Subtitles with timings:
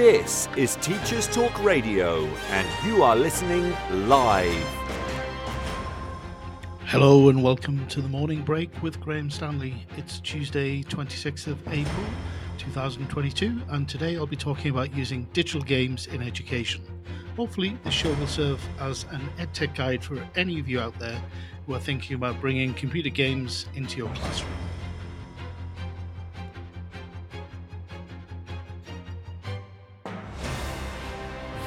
[0.00, 3.76] This is Teachers Talk Radio, and you are listening
[4.08, 4.64] live.
[6.86, 9.86] Hello and welcome to the morning break with Graham Stanley.
[9.98, 12.06] It's Tuesday, 26th of April
[12.56, 16.82] 2022, and today I'll be talking about using digital games in education.
[17.36, 21.22] Hopefully, this show will serve as an EdTech guide for any of you out there
[21.66, 24.69] who are thinking about bringing computer games into your classroom.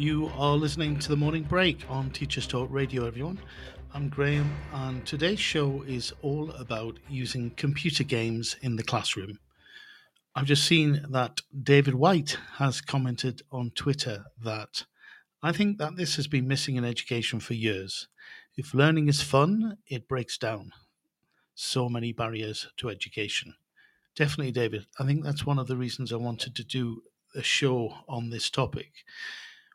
[0.00, 3.38] You are listening to the morning break on Teachers Talk Radio, everyone.
[3.92, 9.40] I'm Graham, and today's show is all about using computer games in the classroom.
[10.34, 14.86] I've just seen that David White has commented on Twitter that
[15.42, 18.08] I think that this has been missing in education for years.
[18.56, 20.72] If learning is fun, it breaks down
[21.54, 23.52] so many barriers to education.
[24.16, 24.86] Definitely, David.
[24.98, 27.02] I think that's one of the reasons I wanted to do
[27.34, 28.92] a show on this topic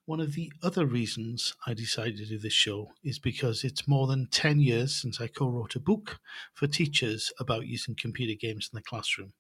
[0.06, 4.06] one of the other reasons I decided to do this show is because it's more
[4.06, 6.20] than 10 years since I co wrote a book
[6.54, 9.34] for teachers about using computer games in the classroom.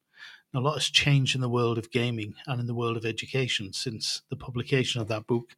[0.51, 3.05] Now, a lot has changed in the world of gaming and in the world of
[3.05, 5.55] education since the publication of that book,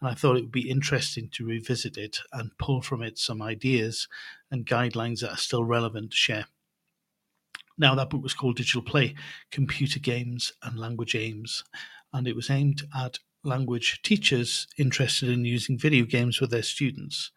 [0.00, 3.40] and I thought it would be interesting to revisit it and pull from it some
[3.40, 4.06] ideas
[4.50, 6.46] and guidelines that are still relevant to share.
[7.78, 9.14] Now, that book was called Digital Play
[9.50, 11.64] Computer Games and Language Aims,
[12.12, 17.30] and it was aimed at language teachers interested in using video games with their students.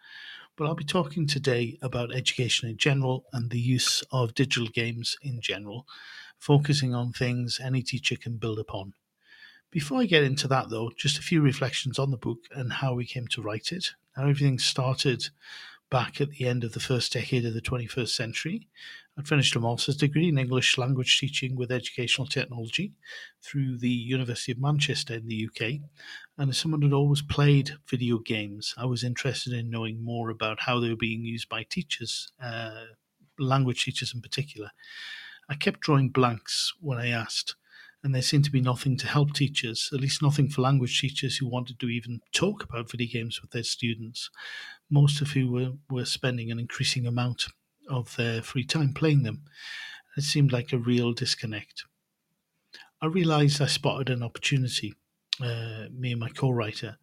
[0.56, 5.18] But I'll be talking today about education in general and the use of digital games
[5.22, 5.86] in general,
[6.38, 8.94] focusing on things any teacher can build upon.
[9.72, 12.94] Before I get into that, though, just a few reflections on the book and how
[12.94, 13.92] we came to write it.
[14.16, 15.30] How everything started
[15.90, 18.70] back at the end of the first decade of the 21st century.
[19.18, 22.92] I'd finished a master's degree in English language teaching with educational technology
[23.42, 25.80] through the University of Manchester in the UK.
[26.38, 30.60] And as someone who'd always played video games, I was interested in knowing more about
[30.62, 32.88] how they were being used by teachers, uh,
[33.40, 34.72] language teachers in particular.
[35.48, 37.56] I kept drawing blanks when I asked,
[38.04, 41.38] and there seemed to be nothing to help teachers, at least nothing for language teachers
[41.38, 44.30] who wanted to even talk about video games with their students
[44.90, 47.48] most of who were, were spending an increasing amount
[47.90, 49.44] of their free time playing them.
[50.18, 51.86] It seemed like a real disconnect.
[53.02, 54.94] I realized I spotted an opportunity,
[55.42, 56.98] uh, me and my co writer.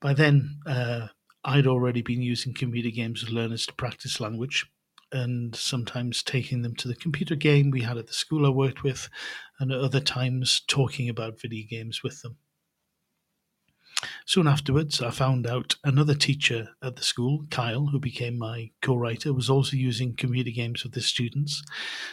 [0.00, 1.08] By then, uh,
[1.44, 4.66] I'd already been using computer games with learners to practice language
[5.12, 8.82] and sometimes taking them to the computer game we had at the school I worked
[8.84, 9.08] with,
[9.58, 12.38] and at other times talking about video games with them.
[14.26, 18.94] Soon afterwards, I found out another teacher at the school, Kyle, who became my co
[18.94, 21.62] writer, was also using computer games with his students.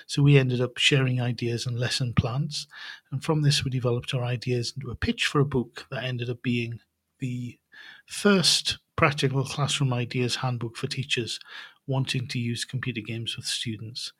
[0.08, 2.68] So we ended up sharing ideas and lesson plans.
[3.12, 6.30] And from this, we developed our ideas into a pitch for a book that ended
[6.30, 6.80] up being
[7.20, 7.60] the
[8.06, 11.40] first practical classroom ideas handbook for teachers
[11.86, 14.12] wanting to use computer games with students.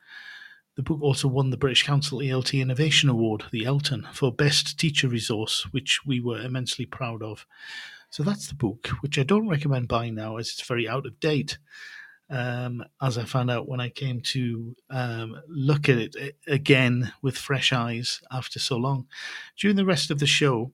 [0.78, 5.08] The book also won the British Council ELT Innovation Award, the Elton, for Best Teacher
[5.08, 7.48] Resource, which we were immensely proud of.
[8.12, 11.20] So that's the book, which I don't recommend buying now as it's very out of
[11.20, 11.58] date.
[12.30, 17.38] Um, as I found out when I came to um, look at it again with
[17.40, 19.08] fresh eyes after so long.
[19.58, 20.74] During the rest of the show,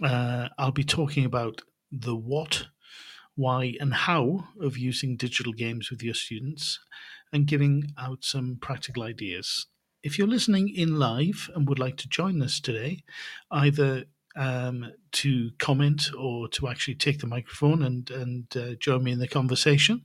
[0.00, 2.66] uh, I'll be talking about the what,
[3.34, 6.78] why, and how of using digital games with your students
[7.34, 9.66] and giving out some practical ideas.
[10.04, 13.02] If you're listening in live and would like to join us today,
[13.50, 14.04] either
[14.36, 19.18] um, to comment or to actually take the microphone and and uh, join me in
[19.18, 20.02] the conversation,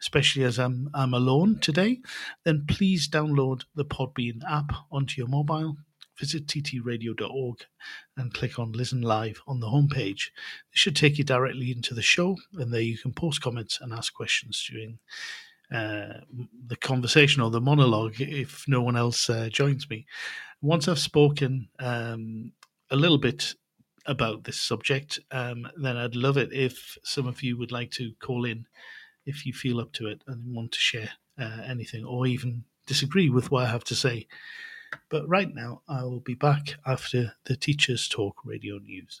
[0.00, 2.00] especially as I'm I'm alone today,
[2.44, 5.76] then please download the Podbean app onto your mobile.
[6.18, 7.66] Visit ttradio.org
[8.16, 10.30] and click on Listen Live on the homepage.
[10.72, 13.92] This should take you directly into the show, and there you can post comments and
[13.92, 14.98] ask questions during
[15.72, 16.20] uh,
[16.68, 20.06] the conversation or the monologue if no one else uh, joins me.
[20.62, 22.52] Once I've spoken um,
[22.90, 23.54] a little bit
[24.06, 28.12] about this subject, um, then I'd love it if some of you would like to
[28.20, 28.66] call in
[29.26, 33.28] if you feel up to it and want to share uh, anything or even disagree
[33.28, 34.26] with what I have to say.
[35.08, 39.20] But right now, I will be back after the Teachers Talk radio news.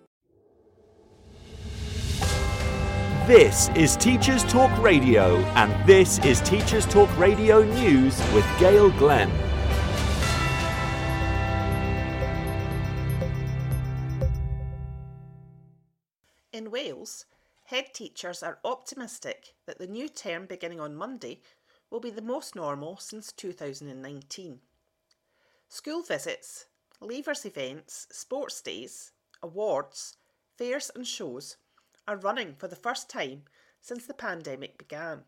[3.31, 9.31] This is Teachers Talk Radio, and this is Teachers Talk Radio News with Gail Glenn.
[16.51, 17.25] In Wales,
[17.63, 21.39] head teachers are optimistic that the new term beginning on Monday
[21.89, 24.59] will be the most normal since 2019.
[25.69, 26.65] School visits,
[27.01, 30.17] leavers events, sports days, awards,
[30.57, 31.55] fairs and shows
[32.11, 33.43] are running for the first time
[33.79, 35.21] since the pandemic began.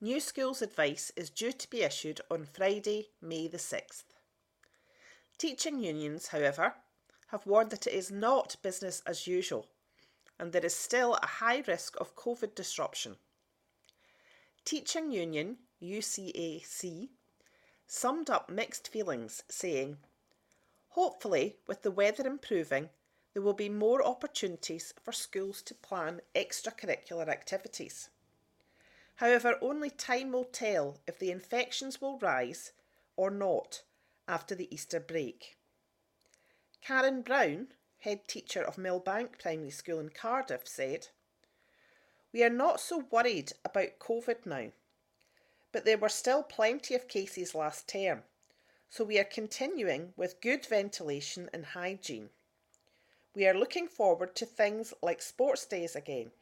[0.00, 4.04] New schools advice is due to be issued on Friday, May the 6th.
[5.36, 6.74] Teaching unions, however,
[7.28, 9.66] have warned that it is not business as usual
[10.38, 13.16] and there is still a high risk of COVID disruption.
[14.64, 17.10] Teaching Union UCAC
[17.86, 19.98] summed up mixed feelings, saying,
[20.88, 22.88] Hopefully, with the weather improving,
[23.32, 28.10] there will be more opportunities for schools to plan extracurricular activities.
[29.16, 32.72] However, only time will tell if the infections will rise
[33.16, 33.82] or not
[34.28, 35.56] after the Easter break.
[36.82, 37.68] Karen Brown,
[38.00, 41.08] head teacher of Millbank Primary School in Cardiff, said,
[42.32, 44.72] We are not so worried about COVID now,
[45.70, 48.24] but there were still plenty of cases last term,
[48.90, 52.30] so we are continuing with good ventilation and hygiene.
[53.34, 56.32] We are looking forward to things like sports days again.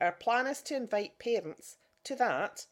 [0.00, 2.66] Our plan is to invite parents to that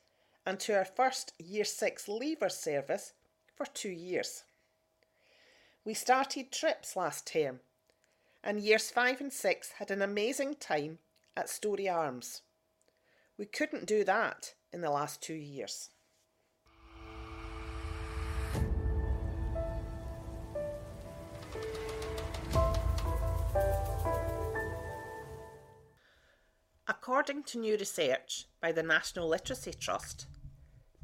[0.46, 3.12] and to our first Year 6 leaver service
[3.54, 4.44] for two years.
[5.84, 7.60] We started trips last term
[8.42, 10.98] and years 5 and 6 had an amazing time
[11.36, 12.42] at Storey Arms.
[13.38, 15.90] We couldn't do that in the last two years.
[26.94, 30.26] According to new research by the National Literacy Trust,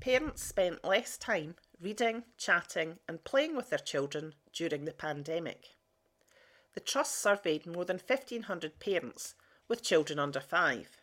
[0.00, 5.76] parents spent less time reading, chatting, and playing with their children during the pandemic.
[6.74, 9.34] The Trust surveyed more than 1,500 parents
[9.66, 11.00] with children under five.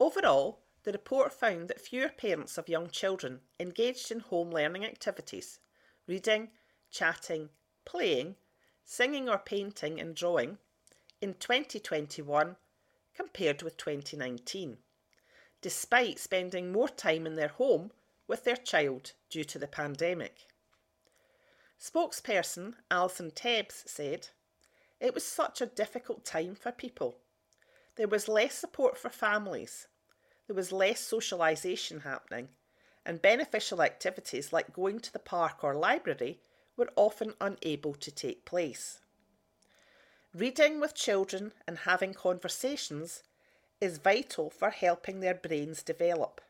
[0.00, 5.60] Overall, the report found that fewer parents of young children engaged in home learning activities,
[6.06, 6.50] reading,
[6.90, 7.50] chatting,
[7.84, 8.36] playing,
[8.86, 10.56] singing or painting and drawing
[11.20, 12.56] in 2021
[13.16, 14.76] compared with 2019,
[15.62, 17.90] despite spending more time in their home
[18.28, 20.46] with their child due to the pandemic.
[21.80, 24.28] Spokesperson Alison Tebbs said,
[25.00, 27.18] It was such a difficult time for people.
[27.96, 29.88] There was less support for families,
[30.46, 32.48] there was less socialisation happening,
[33.04, 36.40] and beneficial activities like going to the park or library
[36.76, 39.00] were often unable to take place.
[40.36, 43.22] Reading with children and having conversations
[43.80, 46.42] is vital for helping their brains develop.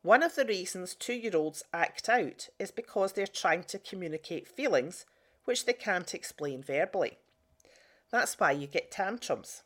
[0.00, 4.48] One of the reasons two year olds act out is because they're trying to communicate
[4.48, 5.04] feelings
[5.44, 7.18] which they can't explain verbally.
[8.10, 9.62] That's why you get tantrums.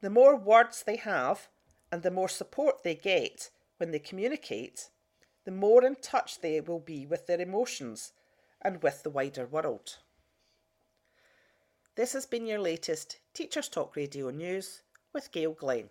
[0.00, 1.48] The more words they have
[1.90, 4.88] and the more support they get when they communicate,
[5.44, 8.14] the more in touch they will be with their emotions
[8.62, 9.98] and with the wider world.
[11.94, 14.80] This has been your latest Teachers Talk Radio News
[15.12, 15.90] with Gail Glenn.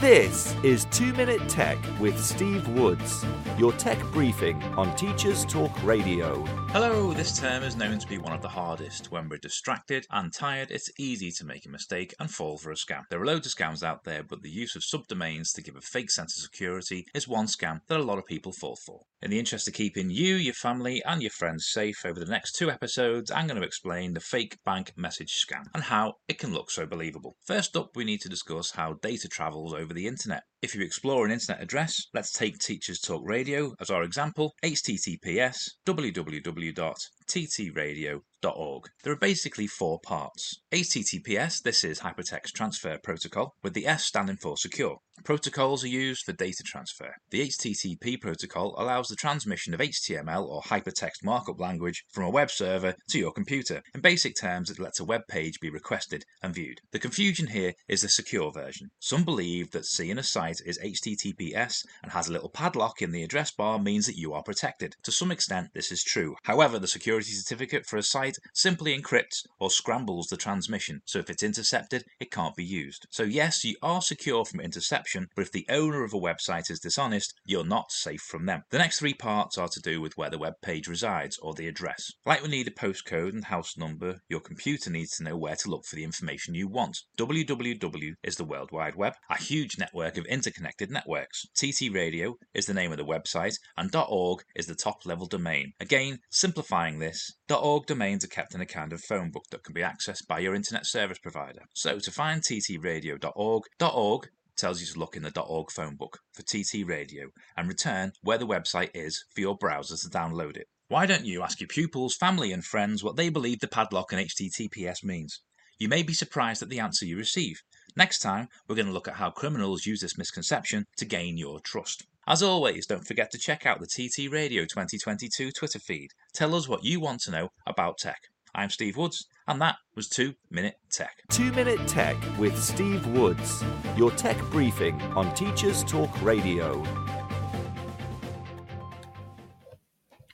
[0.00, 3.26] This is 2 Minute Tech with Steve Woods,
[3.58, 6.44] your tech briefing on Teachers Talk Radio.
[6.68, 9.10] Hello, this term is known to be one of the hardest.
[9.10, 12.76] When we're distracted and tired, it's easy to make a mistake and fall for a
[12.76, 13.02] scam.
[13.10, 15.80] There are loads of scams out there, but the use of subdomains to give a
[15.80, 19.00] fake sense of security is one scam that a lot of people fall for.
[19.20, 22.52] In the interest of keeping you, your family, and your friends safe over the next
[22.52, 26.52] two episodes, I'm going to explain the fake bank message scam and how it can
[26.52, 27.34] look so believable.
[27.44, 30.42] First up, we need to discuss how data travels over the internet.
[30.62, 35.70] If you explore an internet address, let's take Teachers Talk Radio as our example, https
[35.86, 38.84] www.ttradio.org.
[39.02, 40.60] There are basically four parts.
[40.72, 44.98] HTTPS, this is Hypertext Transfer Protocol, with the S standing for secure.
[45.24, 47.14] Protocols are used for data transfer.
[47.30, 52.50] The HTTP protocol allows the transmission of HTML or hypertext markup language from a web
[52.50, 53.82] server to your computer.
[53.94, 56.80] In basic terms, it lets a web page be requested and viewed.
[56.92, 58.90] The confusion here is the secure version.
[59.00, 63.22] Some believe that seeing a site is HTTPS and has a little padlock in the
[63.22, 64.94] address bar means that you are protected.
[65.02, 66.36] To some extent, this is true.
[66.44, 71.28] However, the security certificate for a site simply encrypts or scrambles the transmission, so if
[71.28, 73.06] it's intercepted, it can't be used.
[73.10, 76.80] So yes, you are secure from interception but if the owner of a website is
[76.80, 78.62] dishonest, you're not safe from them.
[78.70, 81.68] The next three parts are to do with where the web page resides or the
[81.68, 82.12] address.
[82.26, 85.70] Like we need a postcode and house number, your computer needs to know where to
[85.70, 86.98] look for the information you want.
[87.16, 91.46] www is the World Wide Web, a huge network of interconnected networks.
[91.54, 95.72] TT Radio is the name of the website, and .org is the top level domain.
[95.80, 99.72] Again, simplifying this, .org domains are kept in a kind of phone book that can
[99.72, 101.62] be accessed by your internet service provider.
[101.74, 106.42] So to find ttradio.org, .org tells you to look in the .org phone book for
[106.42, 110.66] TT Radio and return where the website is for your browser to download it.
[110.88, 114.20] Why don't you ask your pupils, family, and friends what they believe the padlock and
[114.20, 115.40] HTTPS means?
[115.78, 117.62] You may be surprised at the answer you receive.
[117.96, 121.60] Next time, we're going to look at how criminals use this misconception to gain your
[121.60, 122.06] trust.
[122.26, 126.10] As always, don't forget to check out the TT Radio 2022 Twitter feed.
[126.34, 128.20] Tell us what you want to know about tech.
[128.54, 131.22] I'm Steve Woods, and that was 2 Minute Tech.
[131.30, 133.62] 2 Minute Tech with Steve Woods,
[133.96, 136.82] your tech briefing on Teachers Talk Radio.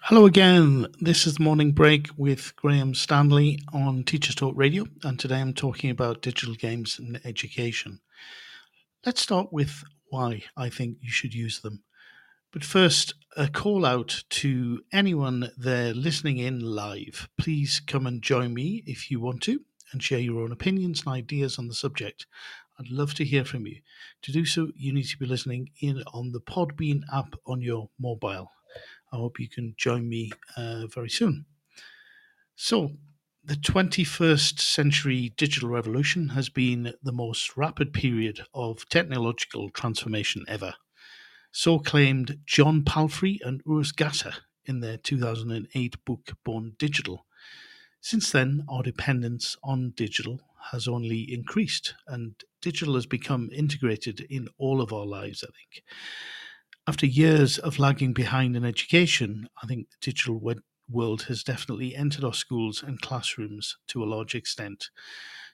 [0.02, 0.86] Hello again.
[1.00, 5.54] This is the morning break with Graham Stanley on Teachers Talk Radio, and today I'm
[5.54, 8.00] talking about digital games and education.
[9.04, 11.82] Let's start with why I think you should use them.
[12.54, 17.28] But first, a call out to anyone there listening in live.
[17.36, 21.08] Please come and join me if you want to and share your own opinions and
[21.08, 22.26] ideas on the subject.
[22.78, 23.80] I'd love to hear from you.
[24.22, 27.90] To do so, you need to be listening in on the Podbean app on your
[27.98, 28.52] mobile.
[29.12, 31.46] I hope you can join me uh, very soon.
[32.54, 32.92] So,
[33.42, 40.74] the 21st century digital revolution has been the most rapid period of technological transformation ever.
[41.56, 44.32] So claimed John Palfrey and Urs Gasser
[44.64, 47.26] in their 2008 book Born Digital.
[48.00, 50.40] Since then, our dependence on digital
[50.72, 55.84] has only increased, and digital has become integrated in all of our lives, I think.
[56.88, 60.42] After years of lagging behind in education, I think the digital
[60.90, 64.90] world has definitely entered our schools and classrooms to a large extent.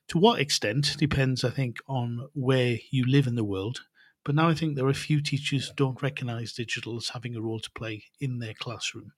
[0.09, 3.83] To what extent depends, I think, on where you live in the world
[4.25, 7.35] but now I think there are a few teachers who don't recognise digital as having
[7.35, 9.13] a role to play in their classroom.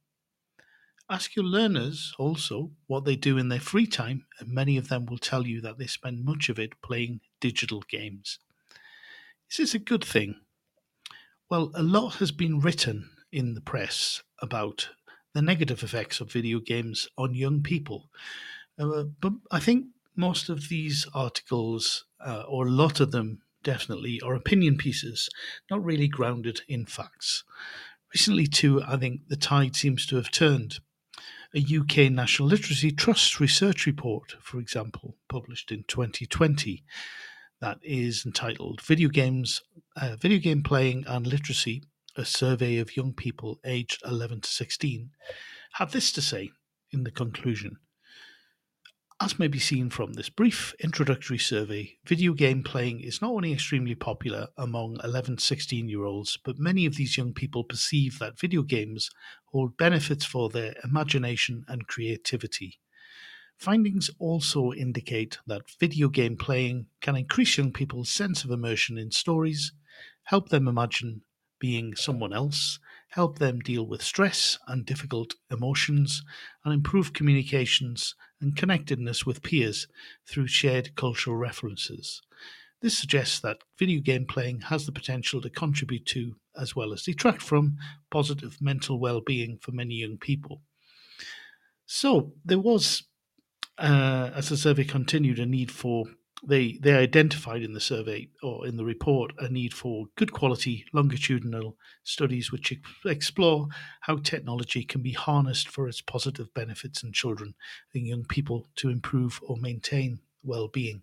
[1.11, 5.07] Ask your learners also what they do in their free time, and many of them
[5.07, 8.39] will tell you that they spend much of it playing digital games.
[9.51, 10.37] Is this a good thing?
[11.51, 14.89] Well, a lot has been written in the press about
[15.35, 18.09] the negative effects of video games on young people.
[18.79, 24.21] Uh, but I think most of these articles, uh, or a lot of them definitely,
[24.21, 25.29] are opinion pieces,
[25.71, 27.45] not really grounded in facts.
[28.15, 30.81] Recently, too, I think the tide seems to have turned.
[31.55, 36.83] A UK National Literacy Trust research report, for example, published in 2020,
[37.61, 39.63] that is entitled "Video Games,
[39.97, 41.83] uh, Video Game Playing and Literacy:
[42.17, 45.11] A Survey of Young People Aged 11 to 16,"
[45.75, 46.51] had this to say
[46.91, 47.77] in the conclusion.
[49.23, 53.53] As may be seen from this brief introductory survey, video game playing is not only
[53.53, 58.37] extremely popular among 11 16 year olds, but many of these young people perceive that
[58.37, 59.13] video games
[59.45, 62.81] hold benefits for their imagination and creativity.
[63.57, 69.13] Findings also indicate that video game playing can increase young people's sense of immersion in
[69.13, 69.73] stories,
[70.25, 71.23] help them imagine
[71.61, 76.25] being someone else, help them deal with stress and difficult emotions,
[76.65, 79.87] and improve communications and connectedness with peers
[80.27, 82.21] through shared cultural references.
[82.83, 87.05] This suggests that video game playing has the potential to contribute to, as well as
[87.05, 87.79] detract from,
[88.11, 90.63] positive mental well being for many young people.
[91.87, 93.05] So, there was,
[93.79, 96.07] uh, as the survey continued, a need for
[96.43, 100.85] they they identified in the survey or in the report a need for good quality
[100.93, 103.69] longitudinal studies which explore
[104.01, 107.55] how technology can be harnessed for its positive benefits in children
[107.95, 111.03] and young people to improve or maintain well-being.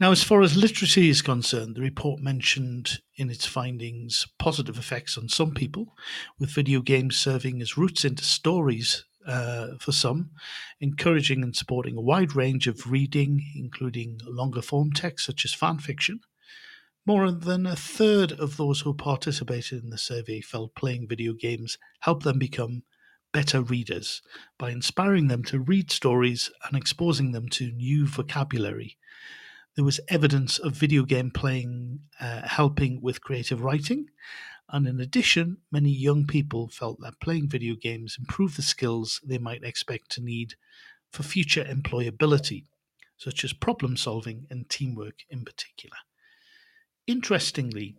[0.00, 5.18] Now, as far as literacy is concerned, the report mentioned in its findings positive effects
[5.18, 5.96] on some people,
[6.38, 10.30] with video games serving as routes into stories uh, for some,
[10.80, 15.78] encouraging and supporting a wide range of reading, including longer form texts such as fan
[15.78, 16.20] fiction.
[17.06, 21.78] More than a third of those who participated in the survey felt playing video games
[22.00, 22.82] helped them become
[23.32, 24.22] better readers
[24.58, 28.96] by inspiring them to read stories and exposing them to new vocabulary.
[29.76, 34.06] There was evidence of video game playing uh, helping with creative writing
[34.70, 39.38] and in addition, many young people felt that playing video games improved the skills they
[39.38, 40.54] might expect to need
[41.10, 42.64] for future employability,
[43.16, 45.96] such as problem solving and teamwork in particular.
[47.06, 47.96] Interestingly,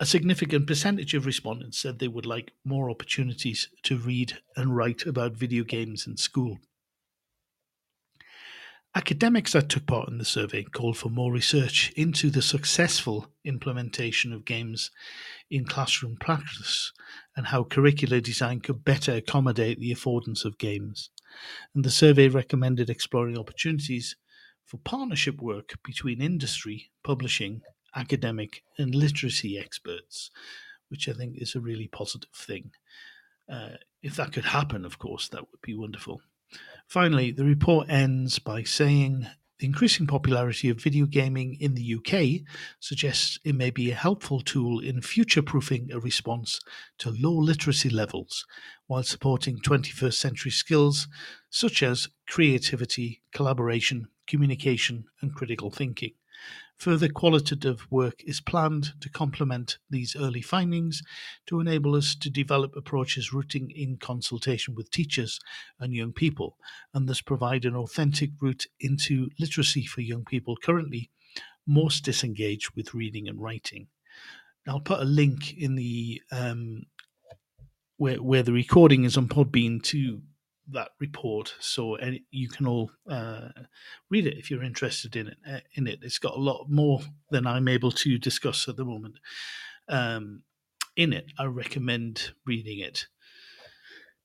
[0.00, 5.06] a significant percentage of respondents said they would like more opportunities to read and write
[5.06, 6.58] about video games in school.
[8.94, 14.34] Academics that took part in the survey called for more research into the successful implementation
[14.34, 14.90] of games
[15.50, 16.92] in classroom practice
[17.34, 21.08] and how curricular design could better accommodate the affordance of games.
[21.74, 24.14] And the survey recommended exploring opportunities
[24.66, 27.62] for partnership work between industry, publishing,
[27.96, 30.30] academic, and literacy experts,
[30.88, 32.72] which I think is a really positive thing.
[33.50, 36.20] Uh, if that could happen, of course, that would be wonderful.
[36.88, 39.26] Finally, the report ends by saying
[39.58, 42.44] the increasing popularity of video gaming in the UK
[42.80, 46.60] suggests it may be a helpful tool in future proofing a response
[46.98, 48.44] to low literacy levels
[48.88, 51.06] while supporting 21st century skills
[51.48, 56.12] such as creativity, collaboration, communication, and critical thinking.
[56.82, 61.00] Further qualitative work is planned to complement these early findings
[61.46, 65.38] to enable us to develop approaches rooting in consultation with teachers
[65.78, 66.56] and young people,
[66.92, 71.08] and thus provide an authentic route into literacy for young people currently
[71.68, 73.86] most disengaged with reading and writing.
[74.66, 76.86] I'll put a link in the um,
[77.96, 80.20] where where the recording is on Podbean to
[80.70, 81.98] that report, so
[82.30, 83.48] you can all uh,
[84.10, 85.36] read it if you're interested in it.
[85.48, 88.84] Uh, in it, it's got a lot more than I'm able to discuss at the
[88.84, 89.18] moment.
[89.88, 90.42] Um,
[90.96, 93.06] in it, I recommend reading it.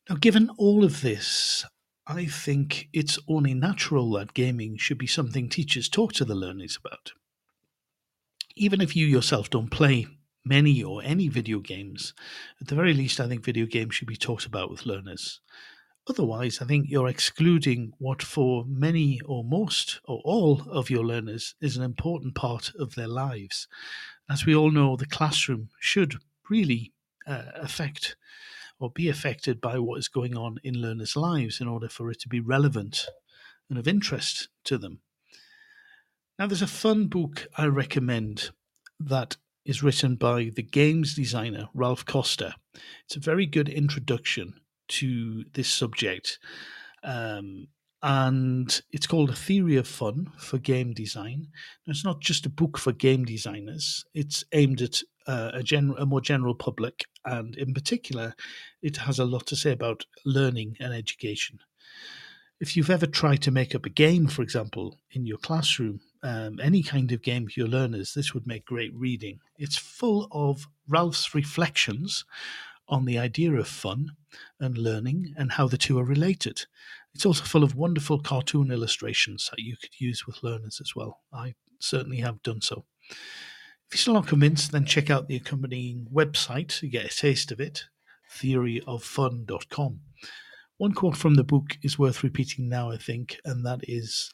[0.09, 1.65] Now, given all of this,
[2.05, 6.77] I think it's only natural that gaming should be something teachers talk to the learners
[6.77, 7.11] about.
[8.55, 10.07] Even if you yourself don't play
[10.45, 12.13] many or any video games,
[12.61, 15.41] at the very least, I think video games should be talked about with learners.
[16.09, 21.55] Otherwise, I think you're excluding what, for many or most or all of your learners,
[21.59, 23.67] is an important part of their lives.
[24.29, 26.15] As we all know, the classroom should
[26.49, 26.93] really
[27.25, 28.15] uh, affect
[28.79, 32.19] or be affected by what is going on in learners' lives in order for it
[32.21, 33.07] to be relevant
[33.69, 35.01] and of interest to them.
[36.39, 38.51] Now, there's a fun book I recommend
[38.99, 42.53] that is written by the games designer Raph Koster.
[43.05, 46.39] It's a very good introduction to this subject.
[47.03, 47.67] Um,
[48.03, 51.47] and it's called A Theory of Fun for Game Design.
[51.85, 55.95] Now, it's not just a book for game designers, it's aimed at uh, a, gen-
[55.97, 58.33] a more general public, and in particular,
[58.81, 61.59] it has a lot to say about learning and education.
[62.59, 66.59] If you've ever tried to make up a game, for example, in your classroom, um,
[66.59, 69.39] any kind of game for your learners, this would make great reading.
[69.57, 72.25] It's full of Raph's reflections
[72.89, 74.11] on the idea of fun
[74.59, 76.65] and learning and how the two are related.
[77.13, 81.21] It's also full of wonderful cartoon illustrations that you could use with learners as well.
[81.33, 82.85] I certainly have done so.
[83.09, 87.51] If you're still not convinced, then check out the accompanying website to get a taste
[87.51, 87.85] of it
[88.29, 90.01] theoryoffun.com.
[90.77, 94.33] One quote from the book is worth repeating now, I think, and that is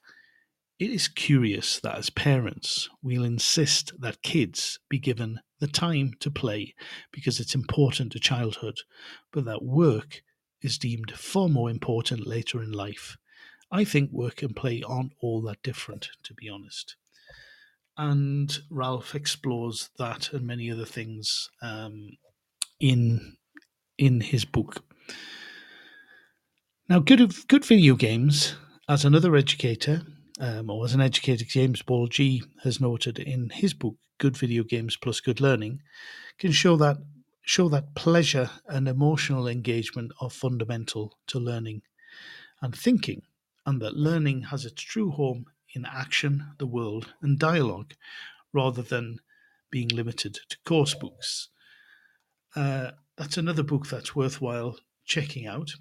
[0.83, 6.29] It is curious that as parents, we'll insist that kids be given the time to
[6.29, 6.75] play
[7.13, 8.79] because it's important to childhood,
[9.31, 10.23] but that work
[10.61, 13.15] is deemed far more important later in life.
[13.71, 16.97] I think work and play aren't all that different, to be honest.
[17.97, 22.17] And Raph explores that and many other things um,
[22.81, 23.37] in
[23.97, 24.83] in his book.
[26.89, 28.55] Now, good good video games,
[28.89, 30.01] as another educator,
[30.39, 34.63] um, or as an educator, James Paul Gee has noted in his book, "Good Video
[34.63, 35.81] Games Plus Good Learning,"
[36.37, 36.97] can show that
[37.41, 41.81] show that pleasure and emotional engagement are fundamental to learning
[42.61, 43.23] and thinking,
[43.65, 47.93] and that learning has its true home in action, the world, and dialogue,
[48.53, 49.19] rather than
[49.69, 51.49] being limited to course books.
[52.55, 55.71] Uh, that's another book that's worthwhile checking out.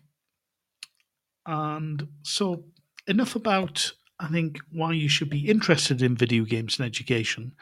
[1.46, 2.64] And so,
[3.06, 7.52] enough about, I think, why you should be interested in video games and education.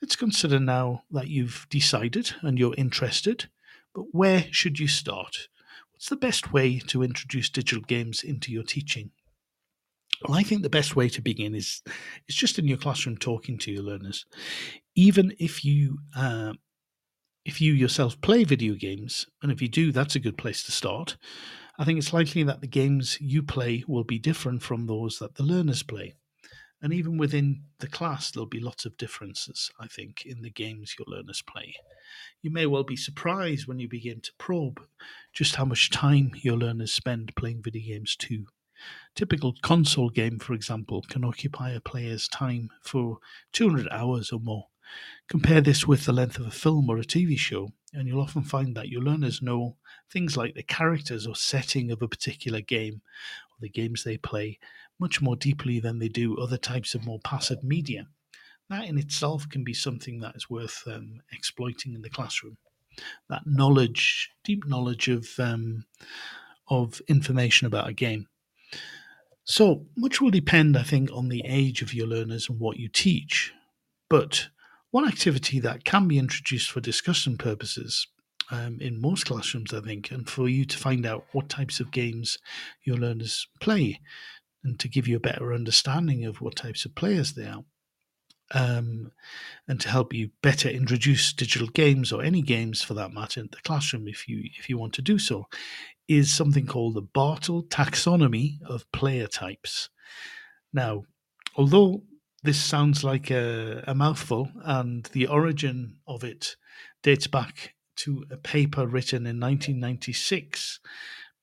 [0.00, 3.48] Let's consider now that you've decided and you're interested,
[3.94, 5.48] but where should you start?
[5.92, 9.10] What's the best way to introduce digital games into your teaching?
[10.26, 11.82] Well, I think the best way to begin is
[12.26, 14.24] is just in your classroom talking to your learners.
[14.94, 16.54] Even if you uh,
[17.44, 20.72] if you yourself play video games, and if you do, that's a good place to
[20.72, 21.16] start.
[21.78, 25.36] I think it's likely that the games you play will be different from those that
[25.36, 26.14] the learners play.
[26.82, 30.94] And even within the class, there'll be lots of differences, I think, in the games
[30.98, 31.74] your learners play.
[32.42, 34.80] You may well be surprised when you begin to probe
[35.32, 38.46] just how much time your learners spend playing video games too.
[39.16, 43.18] Typical console game, for example, can occupy a player's time for
[43.52, 44.68] 200 hours or more.
[45.28, 48.42] Compare this with the length of a film or a TV show, and you'll often
[48.42, 49.76] find that your learners know
[50.10, 53.02] things like the characters or setting of a particular game
[53.50, 54.58] or the games they play
[54.98, 58.06] much more deeply than they do other types of more passive media.
[58.70, 62.58] That in itself can be something that is worth um, exploiting in the classroom.
[63.30, 65.84] That knowledge, deep knowledge of um,
[66.68, 68.26] of information about a game.
[69.44, 72.88] So much will depend, I think, on the age of your learners and what you
[72.88, 73.52] teach.
[74.10, 74.48] But
[74.90, 78.06] one activity that can be introduced for discussion purposes
[78.50, 81.90] um, in most classrooms, I think, and for you to find out what types of
[81.90, 82.38] games
[82.84, 84.00] your learners play
[84.64, 87.64] and to give you a better understanding of what types of players they are.
[88.54, 89.12] Um,
[89.66, 93.48] and to help you better introduce digital games or any games for that matter in
[93.52, 95.48] the classroom if you if you want to do so
[96.08, 99.90] is something called the Bartle taxonomy of player types.
[100.72, 101.04] Now,
[101.56, 102.04] although
[102.42, 106.56] this sounds like a, a, mouthful, and the origin of it
[107.02, 110.80] dates back to a paper written in 1996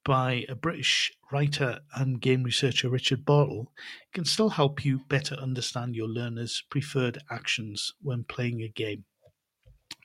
[0.06, 3.74] by a British writer and game researcher, Richard Bartle.
[4.08, 9.04] It can still help you better understand your learners' preferred actions when playing a game.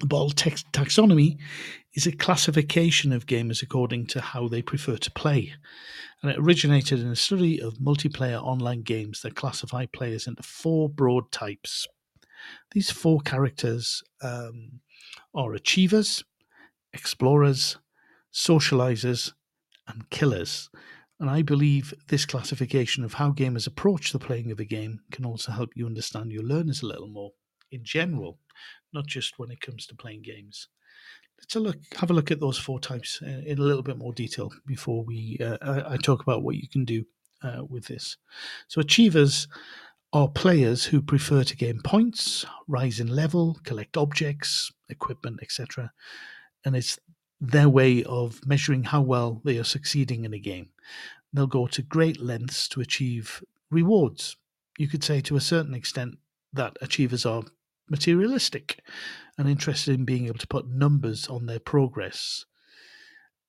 [0.01, 1.39] The Bartle tax- taxonomy
[1.95, 5.55] is a classification of gamers according to how they prefer to play
[6.23, 10.89] and it originated in a study of multiplayer online games that classify players into four
[10.89, 11.87] broad types.
[12.73, 14.81] These four characters um,
[15.35, 16.23] are achievers,
[16.93, 17.79] explorers,
[18.33, 19.33] socializers,
[19.89, 20.69] and killers.
[21.19, 25.25] And I believe this classification of how gamers approach the playing of a game can
[25.25, 27.33] also help you understand your learners a little more
[27.71, 28.39] in general,
[28.93, 30.69] not just when it comes to playing games
[31.41, 34.13] let's look, have a look at those four types uh, in a little bit more
[34.13, 37.05] detail before we uh, I, I, talk about what you can do
[37.43, 38.17] uh, with this.
[38.69, 39.49] So achievers
[40.13, 45.93] are players who prefer to gain points, rise in level, collect objects, equipment, etc.
[46.65, 46.99] And it's
[47.41, 50.71] their way of measuring how well they are succeeding in a game.
[51.33, 54.37] They'll go to great lengths to achieve rewards.
[54.79, 56.19] You could say to a certain extent
[56.53, 57.45] that achievers are
[57.91, 58.81] materialistic
[59.37, 62.45] and interested in being able to put numbers on their progress.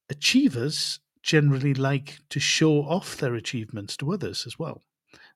[0.10, 4.82] Achievers generally like to show off their achievements to others as well.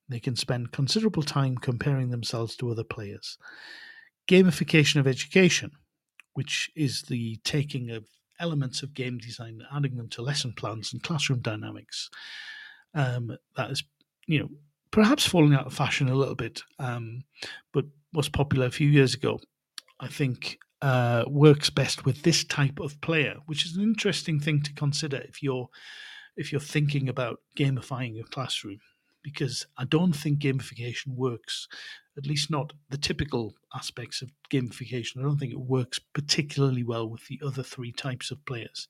[0.10, 3.38] They can spend considerable time comparing themselves to other players.
[4.28, 5.72] Gamification of education,
[6.34, 8.06] which is the taking of
[8.39, 12.10] elements of game design and adding them to lesson plans and classroom dynamics.
[12.94, 13.84] Um, that is,
[14.28, 14.50] you know,
[14.91, 17.24] perhaps falling out of fashion a little bit, um,
[17.74, 19.39] but was popular a few years ago.
[19.99, 24.62] I think uh, works best with this type of player, which is an interesting thing
[24.63, 25.69] to consider if you're
[26.38, 28.80] if you're thinking about gamifying your classroom.
[29.23, 31.67] Because I don't think gamification works,
[32.15, 35.17] at least not the typical aspects of gamification.
[35.17, 38.88] I don't think it works particularly well with the other three types of players,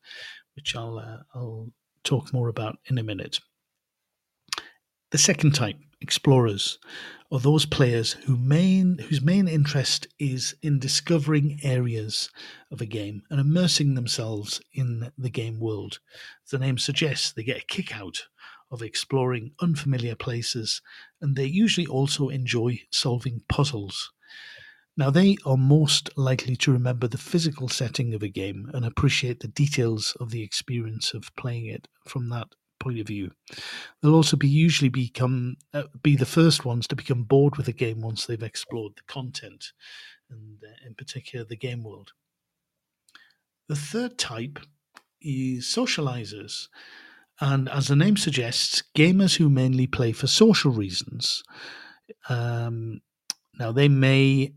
[0.55, 1.69] which I'll uh, I'll
[2.03, 3.39] talk more about in a minute.
[5.11, 6.79] The second type, explorers,
[7.31, 12.29] are those players who main, whose main interest is in discovering areas
[12.71, 15.99] of a game and immersing themselves in the game world.
[16.45, 18.23] As the name suggests, they get a kick out
[18.71, 20.81] of exploring unfamiliar places
[21.21, 24.11] and they usually also enjoy solving puzzles.
[24.97, 29.41] Now, they are most likely to remember the physical setting of a game and appreciate
[29.41, 32.47] the details of the experience of playing it from that
[32.85, 33.31] point of view.
[34.01, 37.73] They'll also be usually become uh, be the first ones to become bored with a
[37.73, 39.73] game once they've explored the content,
[40.29, 42.11] and uh, in particular the game world.
[43.67, 44.59] The third type
[45.19, 46.67] is socializers,
[47.41, 51.43] and as the name suggests, gamers who mainly play for social reasons.
[52.29, 53.01] Um,
[53.57, 54.53] now they may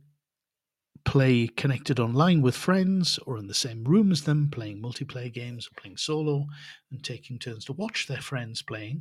[1.09, 5.67] play connected online with friends or in the same room as them, playing multiplayer games
[5.67, 6.45] or playing solo,
[6.91, 9.01] and taking turns to watch their friends playing.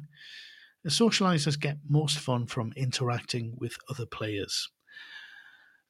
[0.86, 4.70] The socializers get most fun from interacting with other players.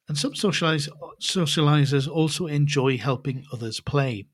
[0.08, 0.88] And some socialize,
[1.22, 4.26] socializers also enjoy helping others play.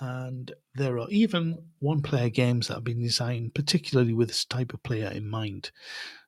[0.00, 4.72] And there are even one player games that have been designed particularly with this type
[4.72, 5.70] of player in mind.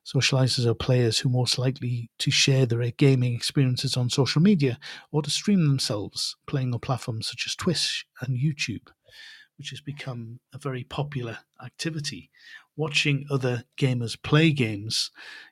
[0.05, 4.77] Socializers are players who are most likely to share their gaming experiences on social media
[5.11, 8.89] or to stream themselves playing on platforms such as Twitch and YouTube,
[9.57, 12.29] which has become a very popular activity.
[12.75, 15.09] Watching other gamers play games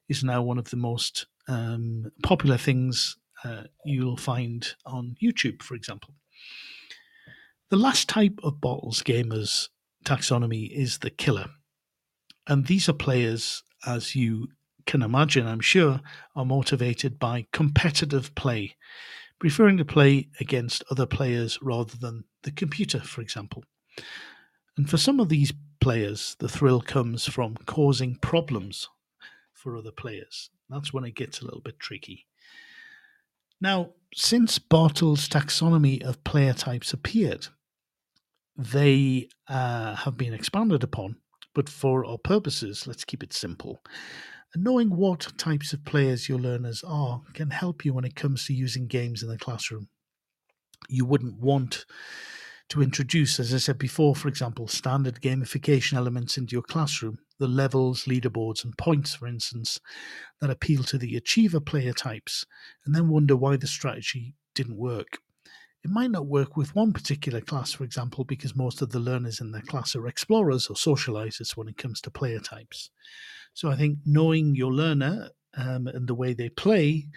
[0.09, 5.73] is now one of the most um, popular things uh, you'll find on YouTube, for
[5.73, 6.13] example.
[7.71, 9.69] The last type of Bartle's gamers
[10.03, 11.51] taxonomy is the killer.
[12.45, 14.49] And these are players as you
[14.85, 16.01] can imagine, I'm sure,
[16.35, 18.75] are motivated by competitive play,
[19.39, 23.63] preferring to play against other players rather than the computer, for example.
[24.75, 28.89] And for some of these players, the thrill comes from causing problems
[29.53, 30.49] for other players.
[30.69, 32.25] That's when it gets a little bit tricky.
[33.61, 37.47] Now, since Bartle's taxonomy of player types appeared,
[38.57, 41.15] they uh, have been expanded upon
[41.53, 43.83] but for our purposes, let's keep it simple.
[44.55, 48.53] Knowing what types of players your learners are can help you when it comes to
[48.53, 49.87] using games in the classroom.
[50.89, 51.85] You wouldn't want
[52.69, 57.47] to introduce, as I said before, for example, standard gamification elements into your classroom, the
[57.47, 59.79] levels, leaderboards, and points, for instance,
[60.39, 62.45] that appeal to the achiever player types,
[62.85, 65.19] and then wonder why the strategy didn't work.
[65.83, 69.41] It might not work with one particular class, for example, because most of the learners
[69.41, 72.91] in that class are explorers or socializers when it comes to player types.
[73.53, 77.07] So I think knowing your learner um, and the way they play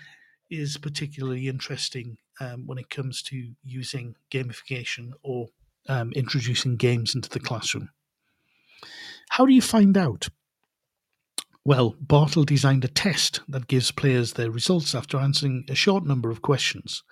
[0.50, 5.48] is particularly interesting um, when it comes to using gamification or
[5.88, 7.90] um, introducing games into the classroom.
[9.30, 10.28] How do you find out?
[11.64, 16.30] Well, Bartle designed a test that gives players their results after answering a short number
[16.30, 17.02] of questions.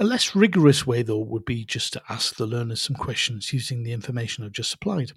[0.00, 3.82] A less rigorous way, though, would be just to ask the learners some questions using
[3.82, 5.12] the information I've just supplied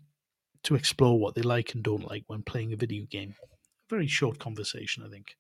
[0.64, 3.36] to explore what they like and don't like when playing a video game.
[3.44, 3.46] A
[3.90, 5.36] very short conversation, I think.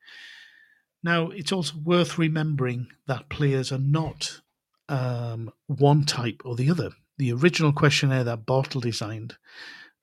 [1.04, 4.42] Now, it's also worth remembering that players are not
[4.90, 6.92] um, one type or the other.
[7.18, 9.38] The original questionnaire that Bartle designed,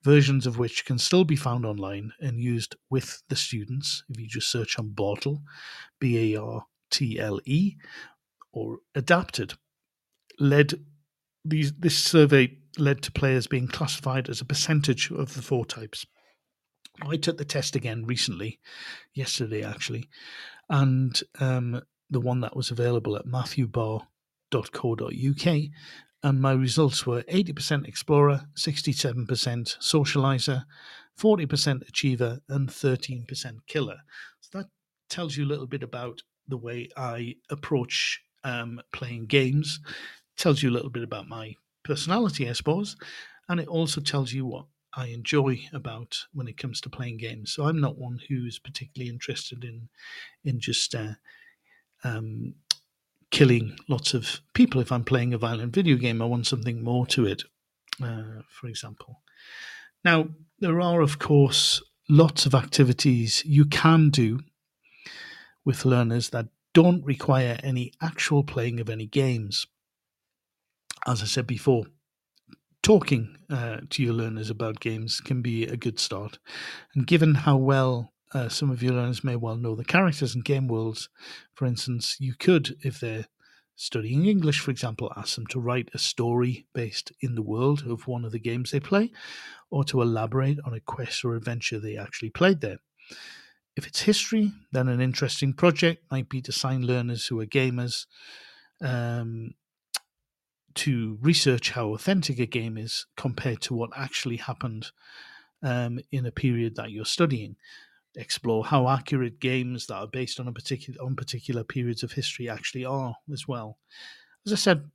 [0.03, 4.27] versions of which can still be found online and used with the students if you
[4.27, 5.41] just search on Bartle,
[5.99, 7.75] B A R T L E,
[8.51, 9.53] or adapted
[10.39, 10.73] led
[11.45, 16.05] these this survey led to players being classified as a percentage of the four types.
[17.01, 18.59] I took the test again recently,
[19.13, 20.09] yesterday actually,
[20.69, 25.59] and um, the one that was available at matthewbarr.co.uk,
[26.21, 29.27] and my results were 80% explorer, 67%
[29.79, 30.65] socializer,
[31.17, 33.25] 40% achiever, and 13%
[33.67, 33.99] killer.
[34.41, 34.67] So that
[35.09, 39.79] tells you a little bit about the way I approach um, playing games.
[40.37, 42.95] Tells you a little bit about my personality, I suppose.
[43.49, 47.53] and it also tells you what I enjoy about when it comes to playing games.
[47.53, 49.89] So I'm not one who's particularly interested in
[50.43, 51.13] in just uh,
[52.03, 52.55] um,
[53.31, 54.81] killing lots of people.
[54.81, 57.43] If I'm playing a violent video game, I want something more to it.
[58.01, 59.21] Uh, for example,
[60.05, 64.39] now there are of course lots of activities you can do
[65.65, 66.47] with learners that
[66.81, 69.67] don't require any actual playing of any games.
[71.05, 71.87] As I said before,
[72.81, 76.39] talking uh, to your learners about games can be a good start.
[76.95, 80.45] And given how well uh, some of your learners may well know the characters and
[80.45, 81.09] game worlds,
[81.53, 83.27] for instance, you could, if they're
[83.75, 88.07] studying English, for example, ask them to write a story based in the world of
[88.07, 89.11] one of the games they play,
[89.69, 92.77] or to elaborate on a quest or adventure they actually played there.
[93.79, 98.07] If it's history, then an interesting project might be to sign learners who are gamers
[98.81, 99.53] um,
[100.75, 104.87] to research how authentic a game is compared to what actually happened
[105.63, 107.55] um, in a period that you're studying.
[108.17, 112.49] Explore how accurate games that are based on a particular on particular periods of history
[112.49, 113.77] actually are as well.
[114.45, 114.91] As I said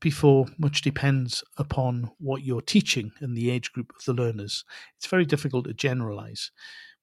[0.00, 4.64] before, much depends upon what you're teaching and the age group of the learners.
[4.96, 6.50] It's very difficult to generalize.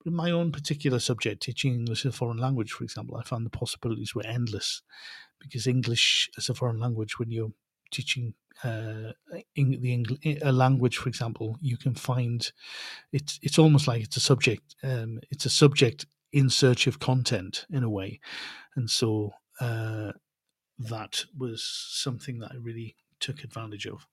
[0.06, 3.46] In my own particular subject, teaching English as a foreign language, for example, I found
[3.46, 4.82] the possibilities were endless
[5.40, 7.54] because English as a foreign language, when you're
[7.92, 8.34] teaching
[8.64, 9.12] uh,
[9.56, 12.52] in the English, a language, for example, you can find
[13.12, 14.76] it's it's almost like it's a subject.
[14.84, 18.20] Um, it's a subject in search of content in a way,
[18.76, 20.12] and so uh,
[20.80, 24.08] that was something that I really took advantage of.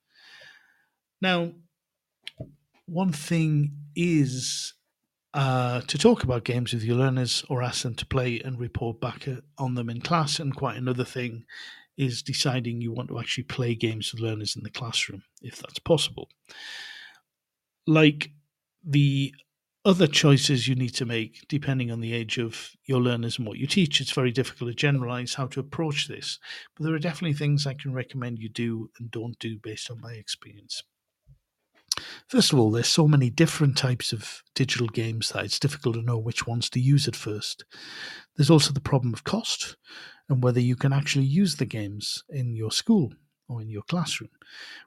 [1.21, 1.53] Now,
[2.87, 4.75] one thing is
[5.35, 9.01] uh, to talk about games with your learners or ask them to play and report
[9.01, 10.39] back uh, on them in class.
[10.39, 11.45] And quite another thing
[11.97, 15.81] is deciding you want to actually play games with learners in the classroom, if that's
[15.81, 16.29] possible.
[17.87, 18.31] Like
[18.85, 19.35] the
[19.85, 23.59] other choices you need to make depending on the age of your learners and what
[23.59, 24.01] you teach.
[24.01, 26.39] It's very difficult to generalize how to approach this,
[26.77, 30.01] but there are definitely things I can recommend you do and don't do based on
[30.01, 30.83] my experience.
[32.29, 36.03] First of all, there's so many different types of digital games that it's difficult to
[36.03, 37.65] know which ones to use at first.
[38.37, 39.77] There's also the problem of cost
[40.29, 43.13] and whether you can actually use the games in your school
[43.49, 44.31] or in your classroom.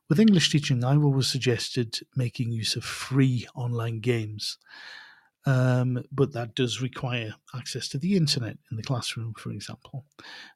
[0.08, 4.58] With English teaching, I've always suggested making use of free online games.
[5.48, 10.06] Um, but that does require access to the internet in the classroom, for example.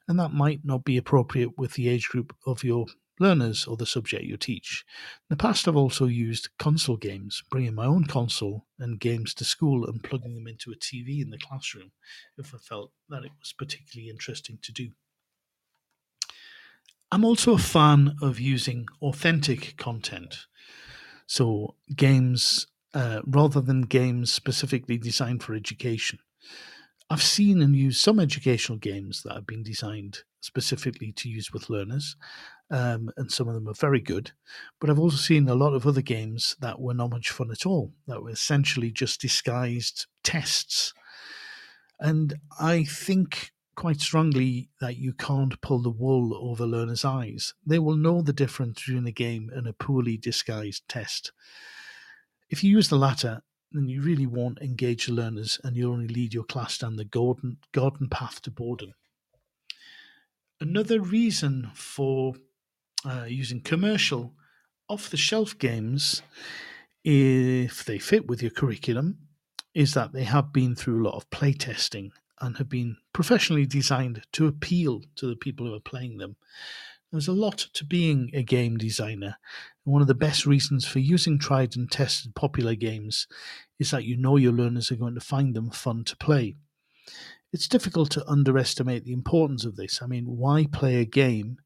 [0.07, 2.85] And that might not be appropriate with the age group of your
[3.19, 4.86] learners or the subject you teach.
[5.30, 9.45] In the past, I've also used console games, bringing my own console and games to
[9.45, 11.91] school and plugging them into a TV in the classroom
[12.38, 14.91] if I felt that it was particularly interesting to do.
[17.12, 20.47] I'm also a fan of using authentic content.
[21.28, 26.19] So, games, uh, rather than games specifically designed for education.
[27.10, 31.69] I've seen and used some educational games that have been designed specifically to use with
[31.69, 32.15] learners,
[32.71, 34.32] um, and some of them are very good.
[34.80, 37.65] But I've also seen a lot of other games that were not much fun at
[37.65, 40.93] all, that were essentially just disguised tests.
[41.99, 47.54] And I think quite strongly that you can't pull the wool over learners' eyes.
[47.65, 51.32] They will know the difference between a game and a poorly disguised test.
[52.49, 56.08] If you use the latter, then you really won't engage the learners and you'll only
[56.08, 58.93] lead your class down the garden, garden path to boredom.
[60.62, 62.36] Another reason for
[63.05, 64.33] uh, using commercial
[64.89, 66.21] off the shelf games,
[67.03, 69.17] if they fit with your curriculum,
[69.73, 74.23] is that they have been through a lot of playtesting and have been professionally designed
[74.31, 76.35] to appeal to the people who are playing them.
[77.11, 79.37] There's a lot to being a game designer.
[79.85, 83.27] And one of the best reasons for using tried and tested popular games
[83.79, 86.55] is that you know your learners are going to find them fun to play.
[87.53, 90.01] It's difficult to underestimate the importance of this.
[90.01, 91.60] I mean, why play a game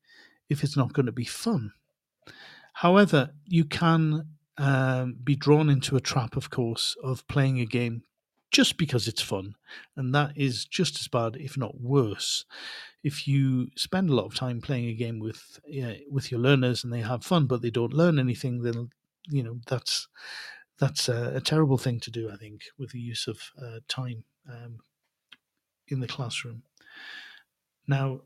[0.50, 1.72] if it's not going to be fun.
[2.74, 4.26] However, you can
[4.58, 8.04] um, be drawn into a trap, of course, of playing a game
[8.52, 9.56] just because it's fun.
[9.96, 12.46] And that is just as bad, if not worse.
[13.04, 15.60] If you spend a lot of time playing a game with
[16.10, 18.90] with your learners and they have fun, but they don't learn anything, then
[19.30, 20.08] you know that's
[20.80, 22.30] that's a, a terrible thing to do.
[22.30, 24.80] I think with the use of uh, time um,
[25.88, 26.64] in the classroom.
[27.88, 28.22] Now,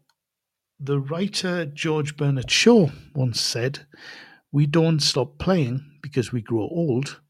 [0.85, 3.85] the writer George Bernard Shaw once said,
[4.51, 7.21] We don't stop playing because we grow old,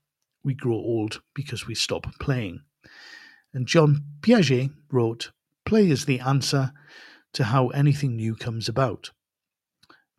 [0.43, 2.61] we grow old because we stop playing.
[3.53, 5.31] And John Piaget wrote,
[5.67, 6.71] Play is the answer
[7.33, 9.11] to how anything new comes about.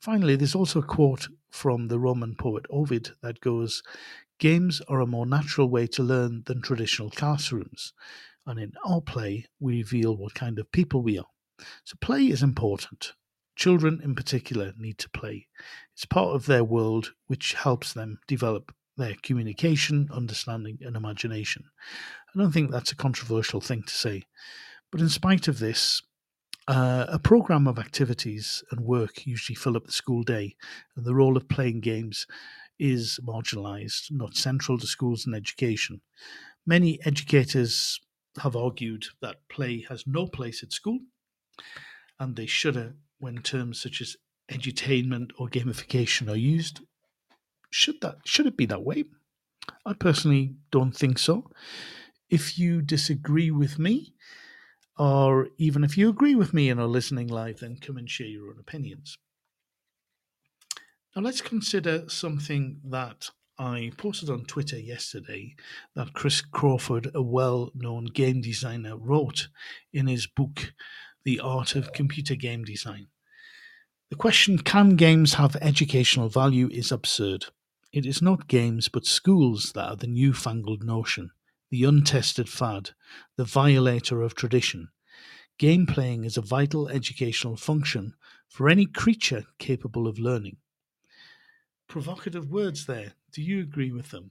[0.01, 3.83] Finally, there's also a quote from the Roman poet Ovid that goes,
[4.39, 7.95] Games are a more natural way to learn than traditional classrooms.
[8.47, 11.27] And in our play, we reveal what kind of people we are.
[11.85, 13.13] So, play is important.
[13.57, 15.47] Children, in particular, need to play.
[15.93, 21.65] It's part of their world which helps them develop their communication, understanding, and imagination.
[22.35, 24.25] I don't think that's a controversial thing to say.
[24.91, 26.03] But in spite of this,
[26.67, 30.57] uh, a program of activities and work usually fill up the school day,
[30.97, 32.27] and the role of playing games
[32.79, 36.01] is marginalized, not central to schools and education.
[36.67, 38.01] Many educators
[38.39, 40.99] have argued that play has no place at school,
[42.19, 42.95] and they shudder
[43.25, 44.17] when terms such as
[44.51, 46.81] edutainment or gamification are used.
[47.71, 49.05] Should that should it be that way?
[49.87, 51.51] I personally don't think so.
[52.29, 54.13] If you disagree with me,
[54.99, 58.27] or even if you agree with me and are listening live, then come and share
[58.27, 59.17] your own opinions.
[61.17, 65.55] Now, let's consider something that I posted on Twitter yesterday
[65.95, 69.49] that Chris Crawford, a well known game designer, wrote
[69.93, 70.75] in his book,
[71.25, 73.07] The Art of Computer Game Design.
[74.11, 77.47] The question, can games have educational value, is absurd.
[77.93, 81.31] It is not games, but schools that are the newfangled notion
[81.71, 82.91] the untested fad,
[83.37, 84.89] the violator of tradition.
[85.59, 88.15] Game playing is a vital educational function
[88.49, 90.57] for any creature capable of learning.
[91.89, 93.15] Provocative words there.
[93.33, 94.31] Do you agree with them?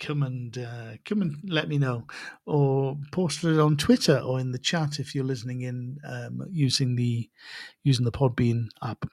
[0.00, 2.06] Come and uh, come and let me know,
[2.46, 6.96] or post it on Twitter or in the chat if you're listening in um, using
[6.96, 7.28] the
[7.84, 9.04] using the Podbean app.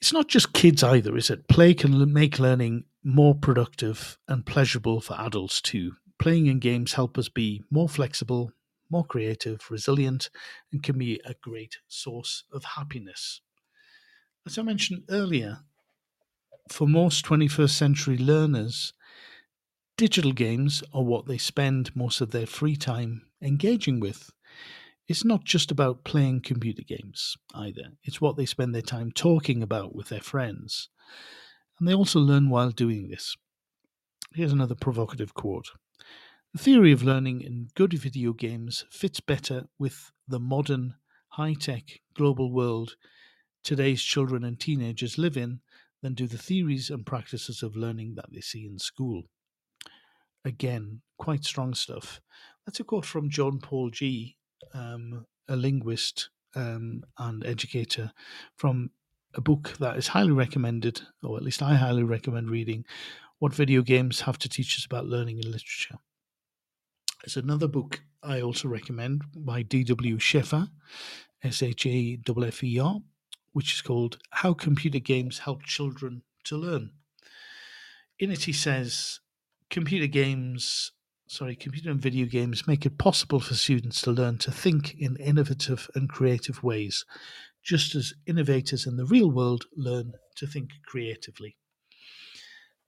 [0.00, 1.48] It's not just kids either, is it?
[1.48, 5.92] Play can make learning more productive and pleasurable for adults too.
[6.18, 8.52] Playing in games help us be more flexible,
[8.90, 10.28] more creative, resilient,
[10.72, 13.40] and can be a great source of happiness.
[14.46, 15.60] As I mentioned earlier,
[16.72, 18.92] for most 21st century learners,
[19.96, 24.30] digital games are what they spend most of their free time engaging with.
[25.08, 29.62] It's not just about playing computer games either, it's what they spend their time talking
[29.62, 30.88] about with their friends
[31.80, 33.36] and they also learn while doing this.
[34.34, 35.70] Here's another provocative quote
[36.52, 40.94] The theory of learning in good video games fits better with the modern,
[41.30, 42.94] high tech, global world
[43.64, 45.60] today's children and teenagers live in
[46.02, 49.24] than do the theories and practices of learning that they see in school.
[50.44, 52.20] Again, quite strong stuff.
[52.66, 54.36] That's a quote from John Paul Gee,
[54.74, 58.12] um, a linguist um, and educator
[58.56, 58.90] from
[59.34, 62.84] a book that is highly recommended, or at least I highly recommend reading,
[63.38, 65.98] What Video Games Have to Teach Us About Learning in Literature.
[67.22, 70.18] There's another book I also recommend by D.W.
[70.18, 70.68] Shaffer,
[71.42, 73.00] S H A F F E R,
[73.52, 76.92] which is called How Computer Games Help Children to Learn.
[78.18, 79.20] In it, he says,
[79.70, 80.92] computer games,
[81.26, 85.16] sorry, computer and video games make it possible for students to learn to think in
[85.16, 87.04] innovative and creative ways
[87.62, 91.56] just as innovators in the real world learn to think creatively.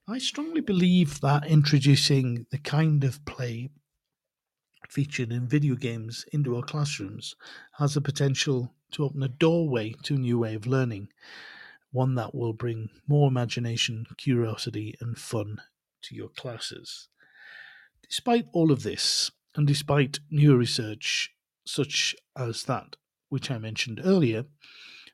[0.07, 3.69] I strongly believe that introducing the kind of play
[4.89, 7.35] featured in video games into our classrooms
[7.77, 11.09] has the potential to open a doorway to a new way of learning,
[11.91, 15.61] one that will bring more imagination, curiosity, and fun
[16.01, 17.07] to your classes.
[18.07, 21.31] Despite all of this, and despite new research
[21.65, 22.95] such as that
[23.29, 24.45] which I mentioned earlier,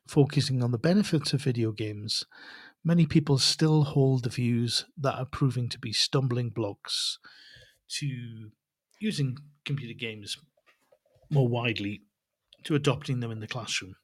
[0.06, 2.24] focusing on the benefits of video games,
[2.84, 7.18] many people still hold the views that are proving to be stumbling blocks
[7.88, 8.50] to
[9.00, 10.36] using computer games
[11.30, 12.02] more widely,
[12.64, 13.94] to adopting them in the classroom,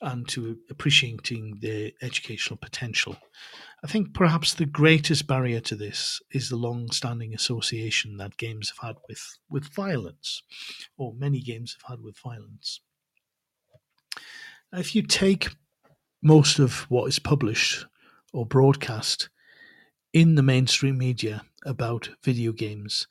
[0.00, 3.16] and to appreciating their educational potential.
[3.84, 8.70] I think perhaps the greatest barrier to this is the long standing association that games
[8.70, 10.42] have had with, with violence,
[10.96, 12.80] or many games have had with violence.
[14.72, 15.48] If you take
[16.22, 17.84] most of what is published
[18.32, 19.28] or broadcast
[20.12, 23.06] in the mainstream media about video games,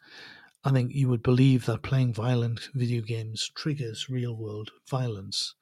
[0.64, 5.55] I think you would believe that playing violent video games triggers real world violence.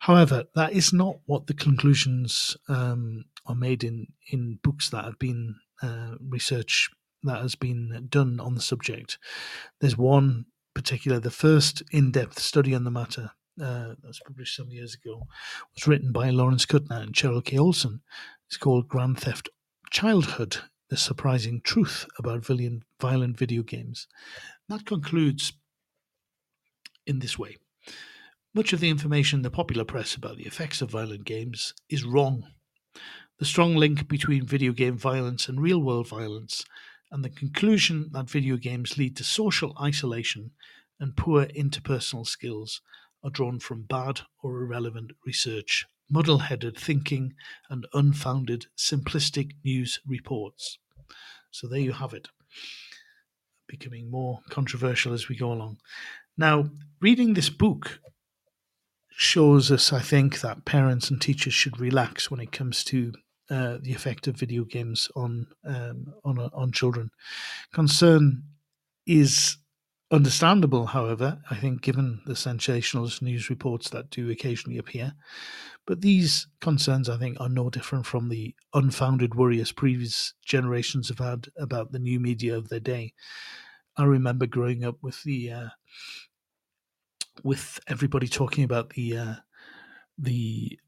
[0.00, 5.18] However, that is not what the conclusions um, are made in, in books that have
[5.18, 6.90] been uh, research
[7.24, 9.18] that has been done on the subject.
[9.80, 14.56] There's one particular, the first in depth study on the matter uh, that was published
[14.56, 15.26] some years ago,
[15.74, 17.58] was written by Lawrence Kutner and Cheryl K.
[17.58, 18.02] Olson.
[18.46, 19.48] It's called Grand Theft
[19.90, 20.58] Childhood
[20.90, 24.08] The Surprising Truth About Violent Video Games.
[24.70, 25.52] that concludes
[27.06, 27.58] in this way
[28.54, 32.04] Much of the information in the popular press about the effects of violent games is
[32.04, 32.54] wrong.
[33.38, 36.64] the strong link between video game violence and real world violence,
[37.12, 40.52] and the conclusion that video games lead to social isolation
[40.98, 42.80] and poor interpersonal skills
[43.22, 47.34] are drawn from bad or irrelevant research, muddle headed thinking,
[47.70, 50.78] and unfounded simplistic news reports.
[51.50, 52.28] So there you have it,
[53.66, 55.78] becoming more controversial as we go along.
[56.36, 58.00] Now, reading this book
[59.10, 63.12] shows us, I think, that parents and teachers should relax when it comes to
[63.50, 67.10] uh, the effect of video games on um, on on children.
[67.72, 68.42] Concern
[69.06, 69.56] is
[70.10, 71.40] understandable, however.
[71.50, 75.14] I think, given the sensationalist news reports that do occasionally appear,
[75.86, 81.18] but these concerns, I think, are no different from the unfounded worries previous generations have
[81.18, 83.14] had about the new media of their day.
[83.96, 85.68] I remember growing up with the uh,
[87.42, 89.34] with everybody talking about the uh,
[90.18, 90.78] the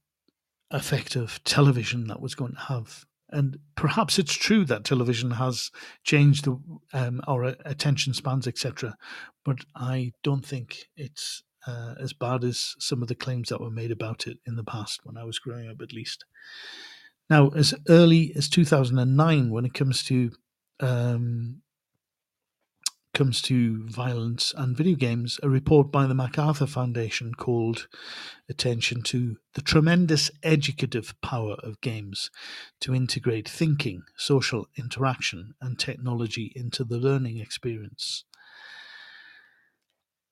[0.70, 3.06] effect of television that was going to have.
[3.32, 5.70] And perhaps it's true that television has
[6.04, 6.60] changed the,
[6.92, 8.96] um, our attention spans, etc.
[9.44, 13.70] But I don't think it's uh, as bad as some of the claims that were
[13.70, 16.24] made about it in the past when I was growing up, at least.
[17.28, 20.32] Now, as early as 2009, when it comes to
[20.80, 21.62] um,
[23.12, 27.88] comes to violence and video games, a report by the MacArthur Foundation called
[28.48, 32.30] attention to the tremendous educative power of games
[32.80, 38.24] to integrate thinking, social interaction, and technology into the learning experience.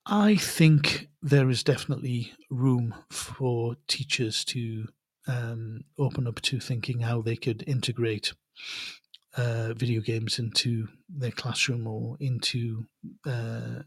[0.06, 4.88] I think there is definitely room for teachers to
[5.26, 8.32] um, open up to thinking how they could integrate
[9.38, 12.86] uh, video games into their classroom or into
[13.24, 13.82] uh,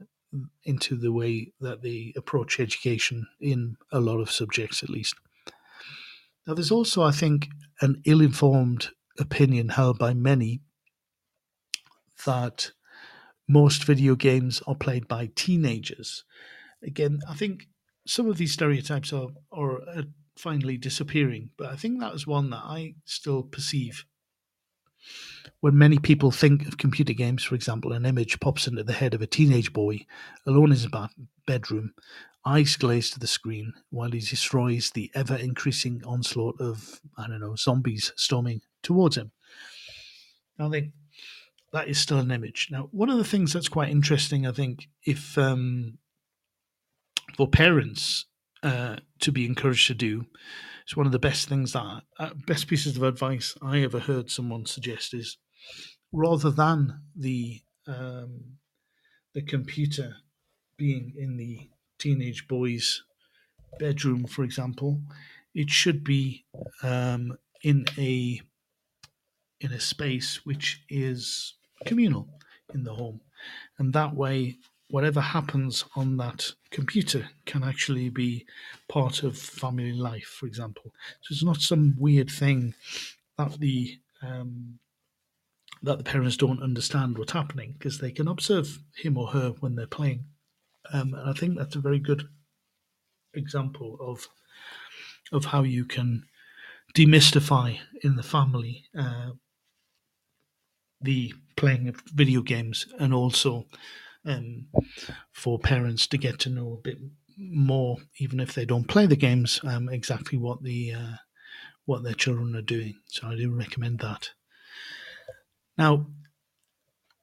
[0.63, 5.13] into the way that they approach education in a lot of subjects, at least.
[6.47, 7.49] Now, there's also, I think,
[7.81, 8.89] an ill-informed
[9.19, 10.61] opinion held by many
[12.25, 12.71] that
[13.47, 16.23] most video games are played by teenagers.
[16.81, 17.67] Again, I think
[18.07, 20.03] some of these stereotypes are are uh,
[20.37, 24.05] finally disappearing, but I think that is one that I still perceive
[25.59, 29.13] when many people think of computer games, for example, an image pops into the head
[29.13, 30.05] of a teenage boy
[30.45, 30.87] alone in his
[31.45, 31.93] bedroom,
[32.45, 37.39] eyes glazed to the screen, while he destroys the ever increasing onslaught of, I don't
[37.39, 39.31] know, zombies storming towards him.
[40.59, 40.93] I think
[41.73, 42.69] that is still an image.
[42.71, 45.97] Now, one of the things that's quite interesting, I think, if um,
[47.35, 48.25] for parents
[48.63, 50.25] uh, to be encouraged to do
[50.83, 54.29] it's one of the best things that uh, best pieces of advice I ever heard
[54.29, 55.37] someone suggest is
[56.11, 58.57] rather than the um,
[59.33, 60.17] the computer
[60.77, 63.03] being in the teenage boy's
[63.79, 65.01] bedroom, for example,
[65.53, 66.45] it should be
[66.83, 68.41] um, in a
[69.59, 71.53] in a space which is
[71.85, 72.27] communal
[72.73, 73.21] in the home,
[73.77, 74.57] and that way
[74.91, 78.45] whatever happens on that computer can actually be
[78.89, 80.93] part of family life, for example.
[81.21, 82.73] So it's not some weird thing
[83.37, 84.79] that the um,
[85.81, 89.75] that the parents don't understand what's happening because they can observe him or her when
[89.75, 90.25] they're playing.
[90.93, 92.27] Um, and I think that's a very good
[93.33, 94.27] example of
[95.31, 96.25] of how you can
[96.93, 99.31] demystify in the family uh,
[100.99, 103.65] the playing of video games and also
[104.25, 104.67] um,
[105.31, 106.97] for parents to get to know a bit
[107.37, 111.15] more, even if they don't play the games, um, exactly what the uh,
[111.85, 112.95] what their children are doing.
[113.07, 114.29] So I do recommend that.
[115.77, 116.07] Now,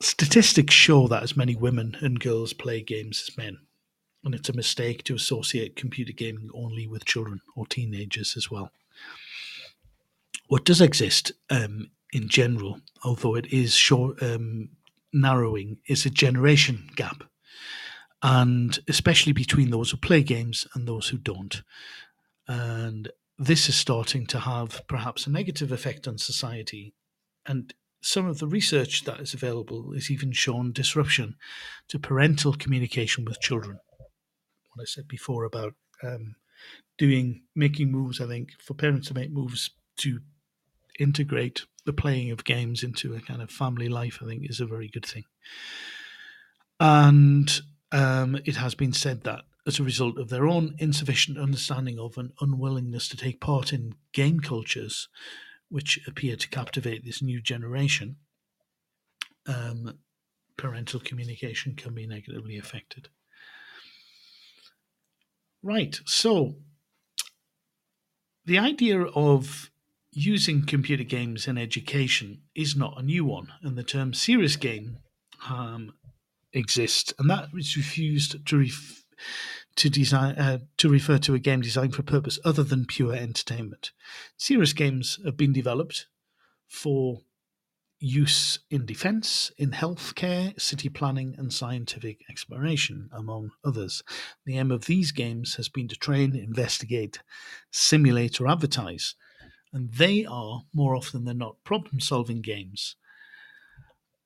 [0.01, 3.59] statistics show that as many women and girls play games as men,
[4.25, 8.73] and it's a mistake to associate computer gaming only with children or teenagers as well.
[10.49, 14.71] What does exist um, in general, although it is short, um,
[15.13, 17.25] narrowing is a generation gap,
[18.23, 21.63] and especially between those who play games and those who don't.
[22.47, 26.95] And this is starting to have perhaps a negative effect on society.
[27.47, 31.37] And some of the research that is available is even shown disruption
[31.89, 33.79] to parental communication with children.
[34.75, 36.37] What I said before about um,
[36.97, 40.21] doing making moves, I think for parents to make moves to
[40.99, 44.67] integrate the playing of games into a kind of family life, I think, is a
[44.67, 45.25] very good thing.
[46.79, 47.51] And
[47.93, 52.19] um, it has been said that as a result of their own insufficient understanding of
[52.19, 55.09] and unwillingness to take part in game cultures,
[55.71, 58.17] which appear to captivate this new generation,
[59.47, 59.99] um,
[60.59, 63.09] parental communication can be negatively affected.
[65.63, 66.57] Right, so
[68.45, 69.71] the idea of
[70.19, 74.99] using computer games in education is not a new one, and the term serious game
[75.49, 75.93] um,
[76.53, 79.05] exists, and that is refused to ref-
[79.77, 83.15] to design uh, to refer to a game designed for a purpose other than pure
[83.15, 83.93] entertainment.
[84.37, 86.07] Serious games have been developed
[86.67, 87.21] for
[88.01, 94.03] use in defense, in healthcare, city planning, and scientific exploration, among others.
[94.47, 97.21] The aim of these games has been to train, investigate,
[97.73, 99.15] simulate, or advertise,
[99.73, 102.97] and they are more often than not problem solving games.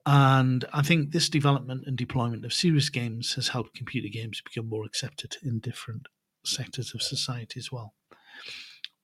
[0.05, 4.69] And I think this development and deployment of serious games has helped computer games become
[4.69, 6.07] more accepted in different
[6.45, 7.93] sectors of society as well.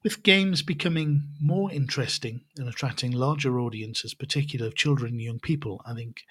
[0.04, 5.82] With games becoming more interesting and attracting larger audiences, particularly of children and young people,
[5.86, 6.24] I think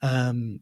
[0.00, 0.60] um,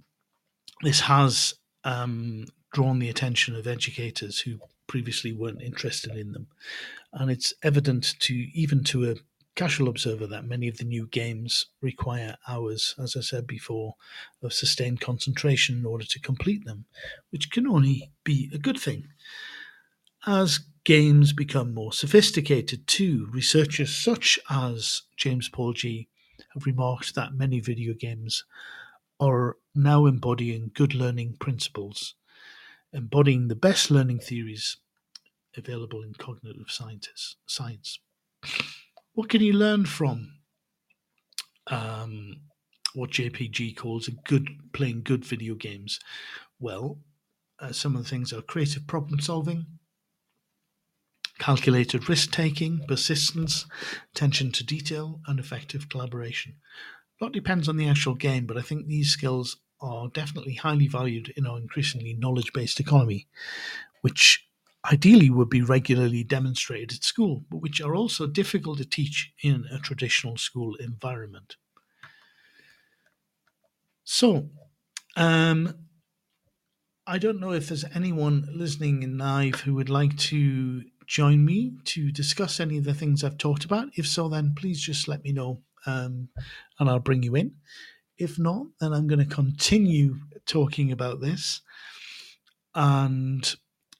[0.83, 1.55] this has
[1.85, 4.59] um, drawn the attention of educators who
[4.91, 6.49] previously weren't interested in them.
[7.13, 9.15] And it's evident to even to a
[9.55, 13.95] casual observer that many of the new games require hours, as I said before,
[14.43, 16.87] of sustained concentration in order to complete them,
[17.31, 19.07] which can only be a good thing.
[20.27, 26.09] As games become more sophisticated too, researchers such as James Paul Gee
[26.55, 28.45] have remarked that many video games
[29.21, 32.17] are now embodying good learning principles,
[32.93, 34.79] embodying the best learning theories
[35.57, 37.99] available in cognitive scientists, science.
[39.13, 40.41] What can you learn from
[41.67, 42.43] um,
[42.95, 46.01] what JPG calls a good playing good video games?
[46.59, 46.99] Well,
[47.59, 49.67] uh, some of the things are creative problem solving,
[51.39, 53.67] calculated risk taking, persistence,
[54.13, 56.57] attention to detail, and effective collaboration.
[57.21, 60.89] A lot depends on the actual game, but I think these skills are definitely highly
[60.89, 63.27] valued in our increasingly knowledge based economy,
[64.03, 64.47] which
[64.91, 69.67] ideally would be regularly demonstrated at school, but which are also difficult to teach in
[69.71, 71.57] a traditional school environment.
[74.05, 74.51] So,
[75.17, 75.87] um,
[77.07, 81.73] I don't know if there's anyone listening in live who would like to join me
[81.85, 83.89] to discuss any of the things I've talked about.
[83.97, 86.29] If so, then please just let me know um,
[86.79, 87.57] and I'll bring you in.
[88.21, 91.63] If not, then I'm going to continue talking about this.
[92.75, 93.43] And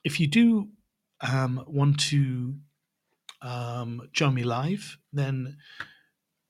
[0.05, 0.69] if you do
[1.23, 2.55] um, want to
[3.41, 5.57] um, join me live, then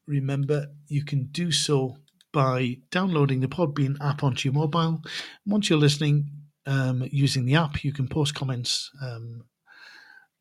[0.07, 1.97] remember you can do so
[2.33, 5.03] by downloading the Podbean app onto your mobile.
[5.47, 6.29] Once you're listening
[6.67, 9.45] um, using the app, you can post comments um,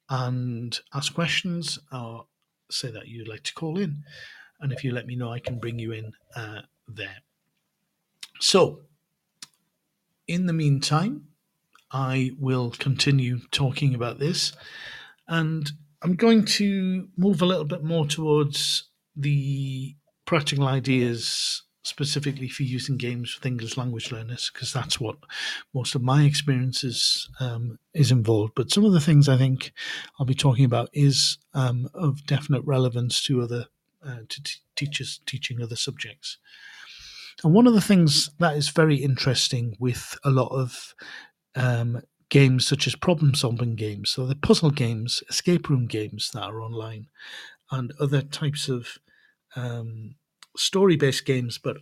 [0.09, 2.25] and ask questions or
[2.71, 4.03] say that you'd like to call in.
[4.59, 6.61] And if you let me know, I can bring you in uh,
[6.95, 7.17] there.
[8.39, 8.81] So,
[10.27, 11.27] in the meantime,
[11.91, 14.53] I will continue talking about this.
[15.27, 15.69] And
[16.01, 22.97] I'm going to move a little bit more towards the practical ideas specifically for using
[22.97, 25.17] games with English language learners because that's what
[25.73, 28.53] most of my experiences um, is involved.
[28.55, 29.71] But some of the things I think
[30.19, 33.65] I'll be talking about is um, of definite relevance to other
[34.05, 36.37] uh, to t- teachers teaching other subjects.
[37.43, 40.93] And one of the things that is very interesting with a lot of
[41.55, 46.43] um, games such as problem solving games, so the puzzle games, escape room games that
[46.43, 47.07] are online,
[47.71, 48.97] and other types of
[49.55, 50.15] um,
[50.57, 51.77] story based games, but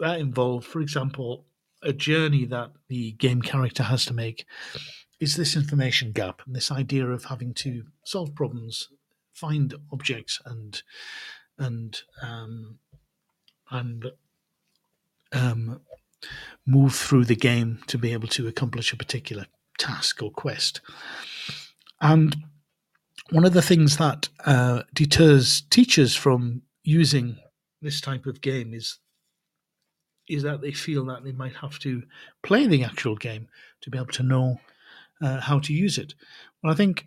[0.00, 1.46] that involve, for example,
[1.82, 4.46] a journey that the game character has to make
[5.20, 8.88] is this information gap and this idea of having to solve problems,
[9.32, 10.82] find objects, and
[11.58, 12.78] and um,
[13.70, 14.06] and
[15.32, 15.80] um,
[16.66, 19.46] move through the game to be able to accomplish a particular
[19.78, 20.80] task or quest.
[22.00, 22.36] And
[23.30, 27.38] one of the things that uh, deters teachers from using
[27.80, 28.98] this type of game is
[30.28, 32.02] is that they feel that they might have to
[32.42, 33.48] play the actual game
[33.80, 34.60] to be able to know
[35.20, 36.14] uh, how to use it.
[36.62, 37.06] Well, I think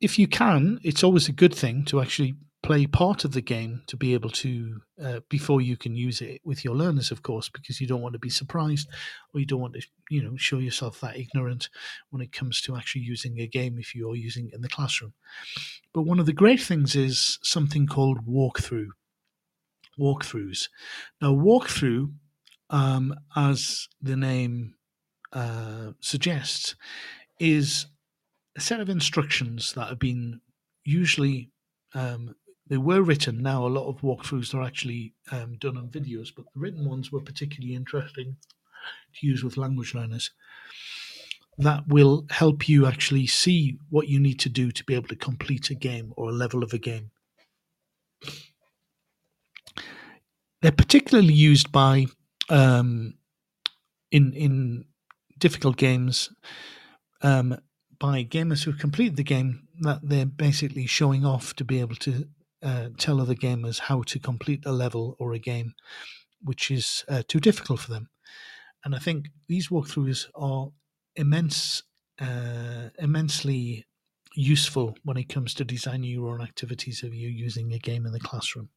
[0.00, 3.82] if you can, it's always a good thing to actually play part of the game
[3.88, 7.48] to be able to uh, before you can use it with your learners of course
[7.48, 8.88] because you don't want to be surprised
[9.34, 11.68] or you don't want to you know show yourself that ignorant
[12.10, 15.12] when it comes to actually using a game if you're using it in the classroom.
[15.92, 18.88] But one of the great things is something called walkthrough
[19.98, 20.68] walkthroughs.
[21.20, 22.12] Now walkthrough
[22.70, 24.74] um, as the name
[25.32, 26.74] uh, suggests
[27.38, 27.86] is
[28.56, 30.40] a set of instructions that have been
[30.84, 31.50] usually
[31.94, 32.34] um,
[32.68, 33.42] they were written.
[33.42, 37.10] Now, a lot of walkthroughs are actually um, done on videos, but the written ones
[37.10, 38.36] were particularly interesting
[39.14, 40.30] to use with language learners.
[41.58, 45.16] That will help you actually see what you need to do to be able to
[45.16, 47.10] complete a game or a level of a game.
[50.62, 52.06] They're particularly used by
[52.48, 53.14] um,
[54.10, 54.84] in in
[55.38, 56.30] difficult games
[57.22, 57.58] um,
[57.98, 62.28] by gamers who complete the game that they're basically showing off to be able to
[62.62, 65.74] uh, tell other gamers how to complete a level or a game
[66.44, 68.08] which is uh, too difficult for them.
[68.84, 70.68] And I think these walkthroughs are
[71.14, 71.82] immense,
[72.20, 73.86] uh, immensely
[74.34, 78.12] useful when it comes to designing your own activities if you're using a game in
[78.12, 78.70] the classroom.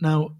[0.00, 0.36] Now,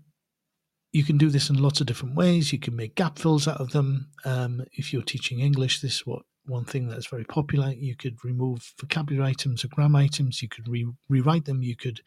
[0.93, 2.53] you can do this in lots of different ways.
[2.53, 4.11] You can make gap fills out of them.
[4.25, 7.71] Um, if you're teaching English, this is what one thing that's very popular.
[7.73, 10.43] You could remove vocabulary items or grammar items.
[10.43, 11.63] You could re- rewrite them.
[11.63, 12.01] You could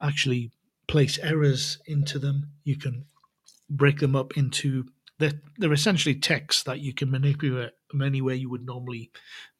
[0.00, 0.50] actually
[0.86, 2.50] place errors into them.
[2.64, 3.06] You can
[3.70, 4.84] break them up into
[5.18, 9.10] they're, they're essentially text that you can manipulate in any way you would normally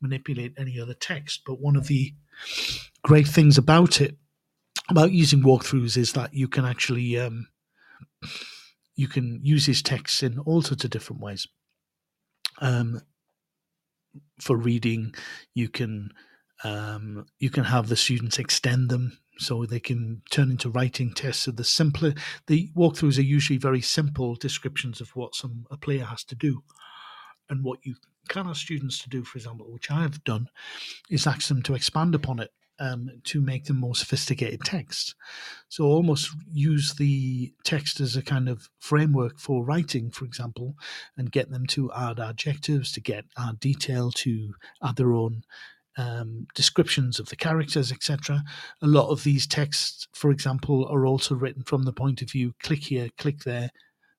[0.01, 1.43] manipulate any other text.
[1.47, 2.12] But one of the
[3.03, 4.17] great things about it,
[4.91, 7.47] about using walkthroughs, is that you can actually um,
[8.97, 11.47] you can use these texts in all sorts of different ways.
[12.61, 13.01] Um,
[14.41, 15.14] for reading,
[15.55, 16.11] you can
[16.62, 21.43] um, you can have the students extend them so they can turn into writing tests.
[21.43, 22.14] So the simpler
[22.47, 26.62] the walkthroughs are usually very simple descriptions of what some a player has to do,
[27.49, 27.97] and what you
[28.28, 30.49] can ask students to do, for example, which I have done,
[31.11, 35.14] is ask them to expand upon it um, to make them more sophisticated text.
[35.68, 40.75] So almost use the text as a kind of framework for writing, for example,
[41.16, 45.45] and get them to add adjectives, to get add detail, to add their own
[45.97, 48.43] um, descriptions of the characters, etc.
[48.83, 52.55] A lot of these texts, for example, are also written from the point of view
[52.62, 53.70] click here, click there.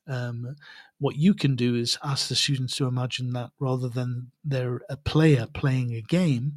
[0.08, 0.56] Um,
[0.99, 4.97] what you can do is ask the students to imagine that rather than they're a
[4.97, 6.53] player playing a game,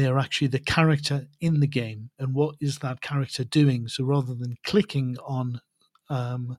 [0.00, 2.10] they are actually the character in the game.
[2.18, 3.86] And what is that character doing?
[3.86, 5.60] So rather than clicking on
[6.08, 6.56] um,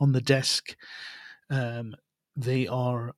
[0.00, 0.76] on the desk,
[1.50, 1.94] um,
[2.36, 3.12] they are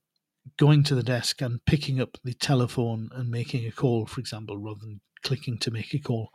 [0.57, 4.57] going to the desk and picking up the telephone and making a call, for example,
[4.57, 6.31] rather than clicking to make a call.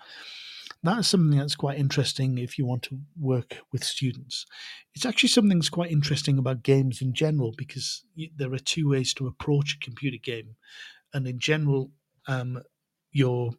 [0.84, 4.46] That's something that's quite interesting if you want to work with students.
[4.94, 8.04] It's actually something that's quite interesting about games in general because
[8.36, 10.56] there are two ways to approach a computer game.
[11.12, 11.90] And in general,
[12.26, 12.62] um,
[13.12, 13.52] your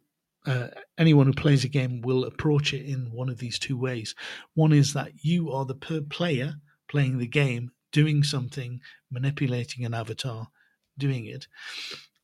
[0.46, 4.14] uh, anyone who plays a game will approach it in one of these two ways.
[4.54, 6.56] One is that you are the per player
[6.88, 8.80] playing the game, doing something,
[9.10, 10.48] manipulating an avatar,
[10.98, 11.46] doing it,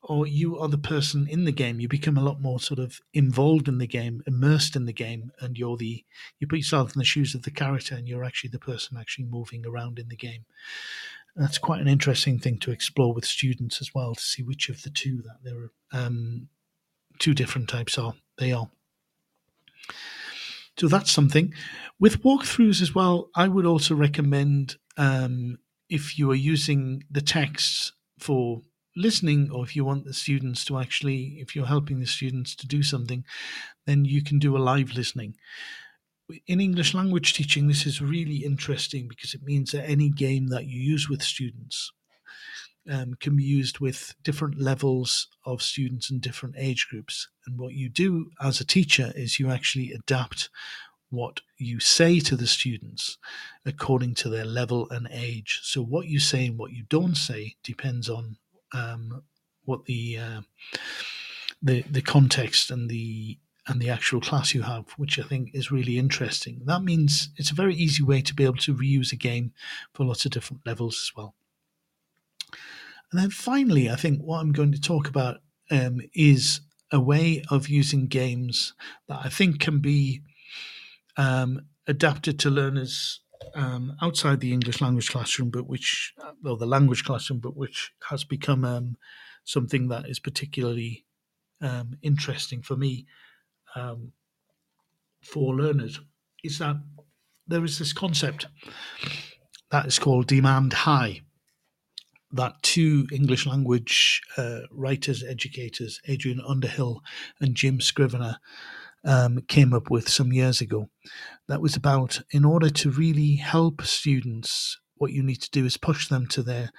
[0.02, 1.80] or you are the person in the game.
[1.80, 5.32] You become a lot more sort of involved in the game, immersed in the game,
[5.40, 6.04] and you're the
[6.38, 9.24] you put yourself in the shoes of the character, and you're actually the person actually
[9.24, 10.44] moving around in the game.
[11.36, 14.82] that's quite an interesting thing to explore with students as well to see which of
[14.82, 16.48] the two that they're um,
[17.20, 18.68] two different types are they are.
[20.76, 21.54] So that's something.
[22.00, 25.58] With walkthroughs as well, I would also recommend um,
[25.88, 28.62] if you are using the texts for
[28.96, 32.66] listening, or if you want the students to actually, if you're helping the students to
[32.66, 33.24] do something,
[33.86, 35.36] then you can do a live listening.
[36.46, 40.66] In English language teaching, this is really interesting because it means that any game that
[40.66, 41.92] you use with students
[42.90, 47.28] um, can be used with different levels of students and different age groups.
[47.46, 50.50] And what you do as a teacher is you actually adapt
[51.10, 53.18] what you say to the students
[53.66, 55.60] according to their level and age.
[55.62, 58.36] So what you say and what you don't say depends on
[58.72, 59.22] um,
[59.64, 60.40] what the uh,
[61.62, 65.70] the the context and the and the actual class you have, which I think is
[65.70, 66.62] really interesting.
[66.64, 69.52] That means it's a very easy way to be able to reuse a game
[69.94, 71.34] for lots of different levels as well.
[73.12, 75.38] And then finally, I think what I'm going to talk about
[75.70, 76.60] um, is
[76.92, 78.74] a way of using games
[79.08, 80.22] that I think can be
[81.16, 83.20] um, adapted to learners
[83.54, 88.24] um, outside the English language classroom, but which, well, the language classroom, but which has
[88.24, 88.96] become um,
[89.44, 91.04] something that is particularly
[91.60, 93.06] um, interesting for me
[93.74, 94.12] um,
[95.22, 96.00] for learners,
[96.44, 96.76] is that
[97.46, 98.46] there is this concept
[99.70, 101.22] that is called demand high
[102.32, 107.02] that two English language uh, writers, educators, Adrian Underhill
[107.40, 108.38] and Jim Scrivener,
[109.04, 110.88] um, came up with some years ago.
[111.48, 115.76] That was about in order to really help students, what you need to do is
[115.76, 116.70] push them to their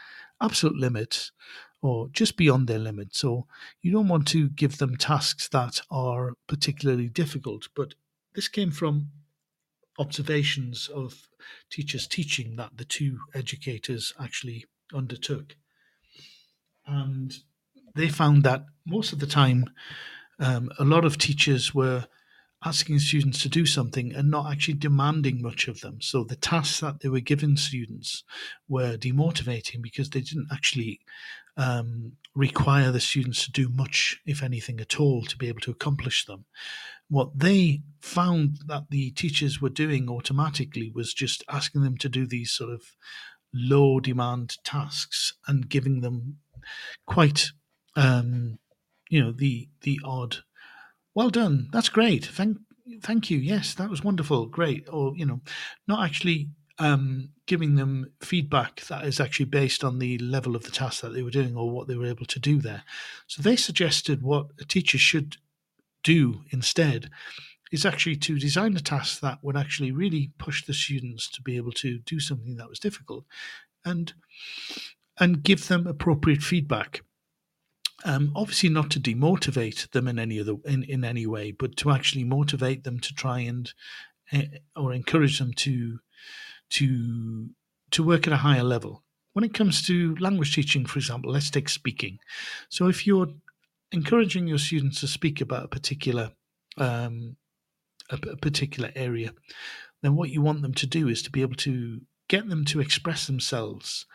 [0.42, 1.32] absolute limit
[1.82, 3.16] or just beyond their limit.
[3.16, 3.48] So
[3.82, 7.96] you don't want to give them tasks that are particularly difficult, but
[8.34, 9.10] this came from
[10.00, 11.28] observations of
[11.70, 15.56] teachers teaching that the two educators actually undertook.
[16.86, 17.34] And
[17.96, 19.70] they found that most of the time,
[20.40, 22.08] um, a lot of teachers were
[22.64, 26.00] asking students to do something and not actually demanding much of them.
[26.00, 28.24] So the tasks that they were giving students
[28.68, 31.00] were demotivating because they didn't actually
[31.58, 35.72] um, require the students to do much, if anything at all, to be able to
[35.72, 36.46] accomplish them.
[37.10, 42.26] What they found that the teachers were doing automatically was just asking them to do
[42.26, 42.84] these sort of
[43.54, 46.38] low demand tasks and giving them
[47.06, 47.52] quite
[47.96, 48.60] um,
[49.10, 50.38] you know the the odd
[51.14, 52.58] well done that's great thank
[53.02, 55.42] thank you yes that was wonderful great or you know
[55.88, 56.50] not actually
[56.80, 61.14] um, giving them feedback that is actually based on the level of the task that
[61.14, 62.84] they were doing or what they were able to do there.
[63.28, 65.38] So they suggested what a teacher should
[66.04, 67.12] do instead
[67.72, 71.56] is actually to design a task that would actually really push the students to be
[71.56, 73.26] able to do something that was difficult
[73.86, 74.14] and
[75.20, 77.02] and give them appropriate feedback
[78.04, 81.92] um, obviously not to demotivate them in any other in, in any way, but to
[81.92, 83.74] actually motivate them to try and
[84.34, 84.44] uh,
[84.76, 86.00] or encourage them to
[86.72, 87.50] to
[87.92, 89.04] to work at a higher level.
[89.34, 92.20] When it comes to language teaching, for example, let's take speaking.
[92.70, 93.28] So if you're
[93.92, 96.32] encouraging your students to speak about a particular
[96.78, 97.38] um,
[98.12, 99.34] a, a particular area,
[100.02, 102.80] then what you want them to do is to be able to get them to
[102.80, 104.06] express themselves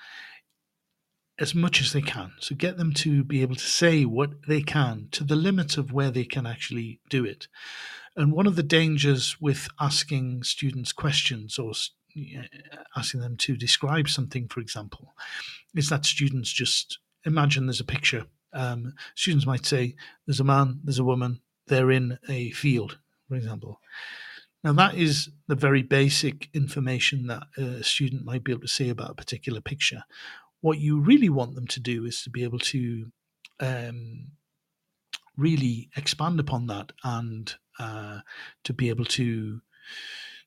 [1.38, 2.32] as much as they can.
[2.40, 5.92] So get them to be able to say what they can to the limit of
[5.92, 7.46] where they can actually do it.
[8.16, 11.72] And one of the dangers with asking students questions or
[12.96, 15.14] asking them to describe something, for example,
[15.74, 18.24] is that students just imagine there's a picture.
[18.54, 22.98] Um, students might say, There's a man, there's a woman, they're in a field,
[23.28, 23.80] for example.
[24.64, 28.88] Now, that is the very basic information that a student might be able to say
[28.88, 30.02] about a particular picture.
[30.60, 33.12] What you really want them to do is to be able to
[33.60, 34.28] um,
[35.36, 38.20] really expand upon that and uh,
[38.64, 39.60] to be able to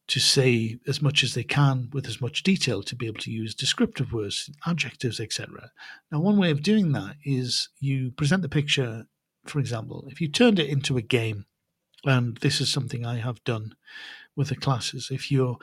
[0.08, 3.32] to say as much as they can with as much detail to be able to
[3.32, 5.70] use descriptive words adjectives etc
[6.12, 9.06] now one way of doing that is you present the picture
[9.46, 11.46] for example if you turned it into a game
[12.06, 13.76] and this is something i have done
[14.36, 15.58] with the classes if you're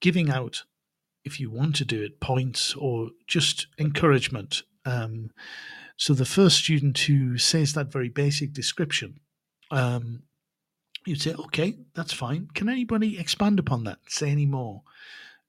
[0.00, 0.62] giving out
[1.24, 4.62] if you want to do it, points or just encouragement.
[4.84, 5.30] Um,
[5.96, 9.20] so the first student who says that very basic description,
[9.70, 10.24] um,
[11.06, 12.48] you'd say, okay, that's fine.
[12.54, 13.98] Can anybody expand upon that?
[14.08, 14.82] Say any more?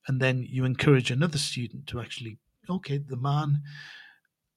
[0.08, 2.38] And then you encourage another student to actually,
[2.70, 3.62] okay, the man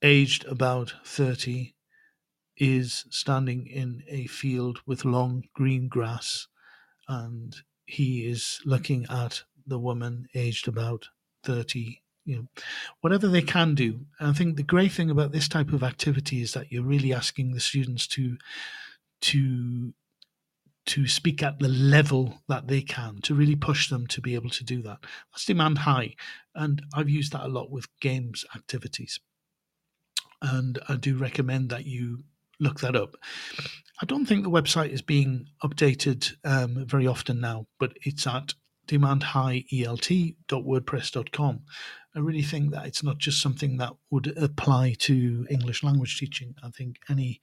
[0.02, 1.74] aged about 30
[2.56, 6.48] is standing in a field with long green grass
[7.08, 11.08] and he is looking at the woman aged about
[11.44, 12.46] 30 you know
[13.00, 14.00] whatever they can do.
[14.18, 17.14] And i think the great thing about this type of activity is that you're really
[17.14, 18.36] asking the students to
[19.22, 19.94] to
[20.86, 24.50] to speak at the level that they can to really push them to be able
[24.50, 24.98] to do that.
[25.32, 26.14] That's demand high
[26.54, 29.20] and i've used that a lot with games activities.
[30.42, 32.24] And i do recommend that you
[32.60, 33.16] look that up
[34.02, 38.54] i don't think the website is being updated um, very often now but it's at
[38.86, 41.60] demandhighelt.wordpress.com.
[42.14, 46.54] I really think that it's not just something that would apply to English language teaching.
[46.62, 47.40] I think any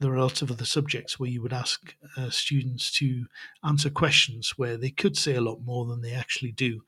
[0.00, 3.26] there are lots of other subjects where you would ask uh, students to
[3.62, 6.82] answer questions where they could say a lot more than they actually do,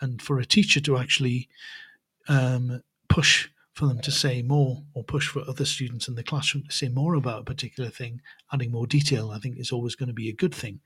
[0.00, 1.48] and for a teacher to actually
[2.28, 3.48] um, push
[3.80, 6.90] for them to say more or push for other students in the classroom to say
[6.90, 8.20] more about a particular thing,
[8.52, 10.80] adding more detail, I think is always going to be a good thing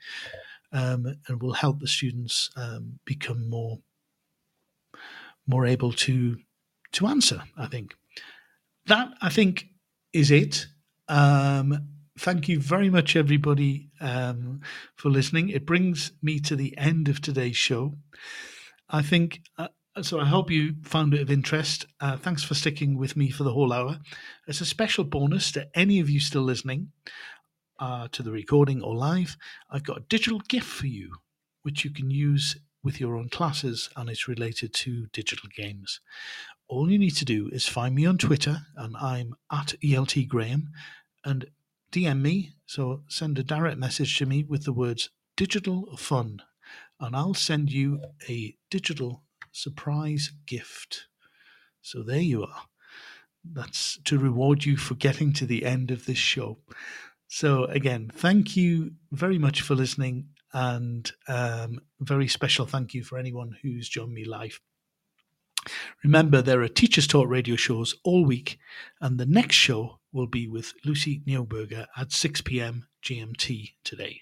[0.70, 3.80] um, and will help the students um, become more
[5.45, 6.36] more able to
[6.92, 7.42] to answer.
[7.59, 7.97] I think
[8.86, 9.66] that I think
[10.12, 10.68] is it.
[11.09, 14.61] Um, thank you very much, everybody, um,
[14.95, 15.49] for listening.
[15.49, 17.95] It brings me to the end of today's show.
[18.88, 19.40] I think.
[19.59, 19.66] Uh,
[20.03, 21.86] so I hope you found it of interest.
[22.01, 24.01] Uh, thanks for sticking with me for the whole hour.
[24.49, 26.90] As a special bonus to any of you still listening,
[27.78, 29.36] uh, to the recording or live,
[29.70, 31.16] I've got a digital gift for you,
[31.62, 36.01] which you can use with your own classes, and it's related to digital games.
[36.68, 40.70] All you need to do is find me on Twitter, and I'm at ELT Graham,
[41.24, 41.47] and
[41.90, 42.53] DM me.
[42.66, 46.42] So send a direct message to me with the words digital fun,
[47.01, 49.23] and I'll send you a digital
[49.55, 51.07] surprise gift.
[51.80, 52.62] So there you are.
[53.44, 56.59] That's to reward you for getting to the end of this show.
[57.28, 63.18] So, again, thank you very much for listening, and um, very special thank you for
[63.18, 64.61] anyone who's joined me live.
[66.02, 68.59] Remember, there are Teachers Talk radio shows all week,
[69.00, 72.86] and the next show will be with Lucy Neuberger at 6 p.m.
[73.02, 74.20] GMT today.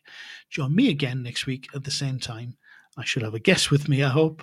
[0.48, 2.56] Join me again next week at the same time.
[2.96, 4.42] I should have a guest with me, I hope.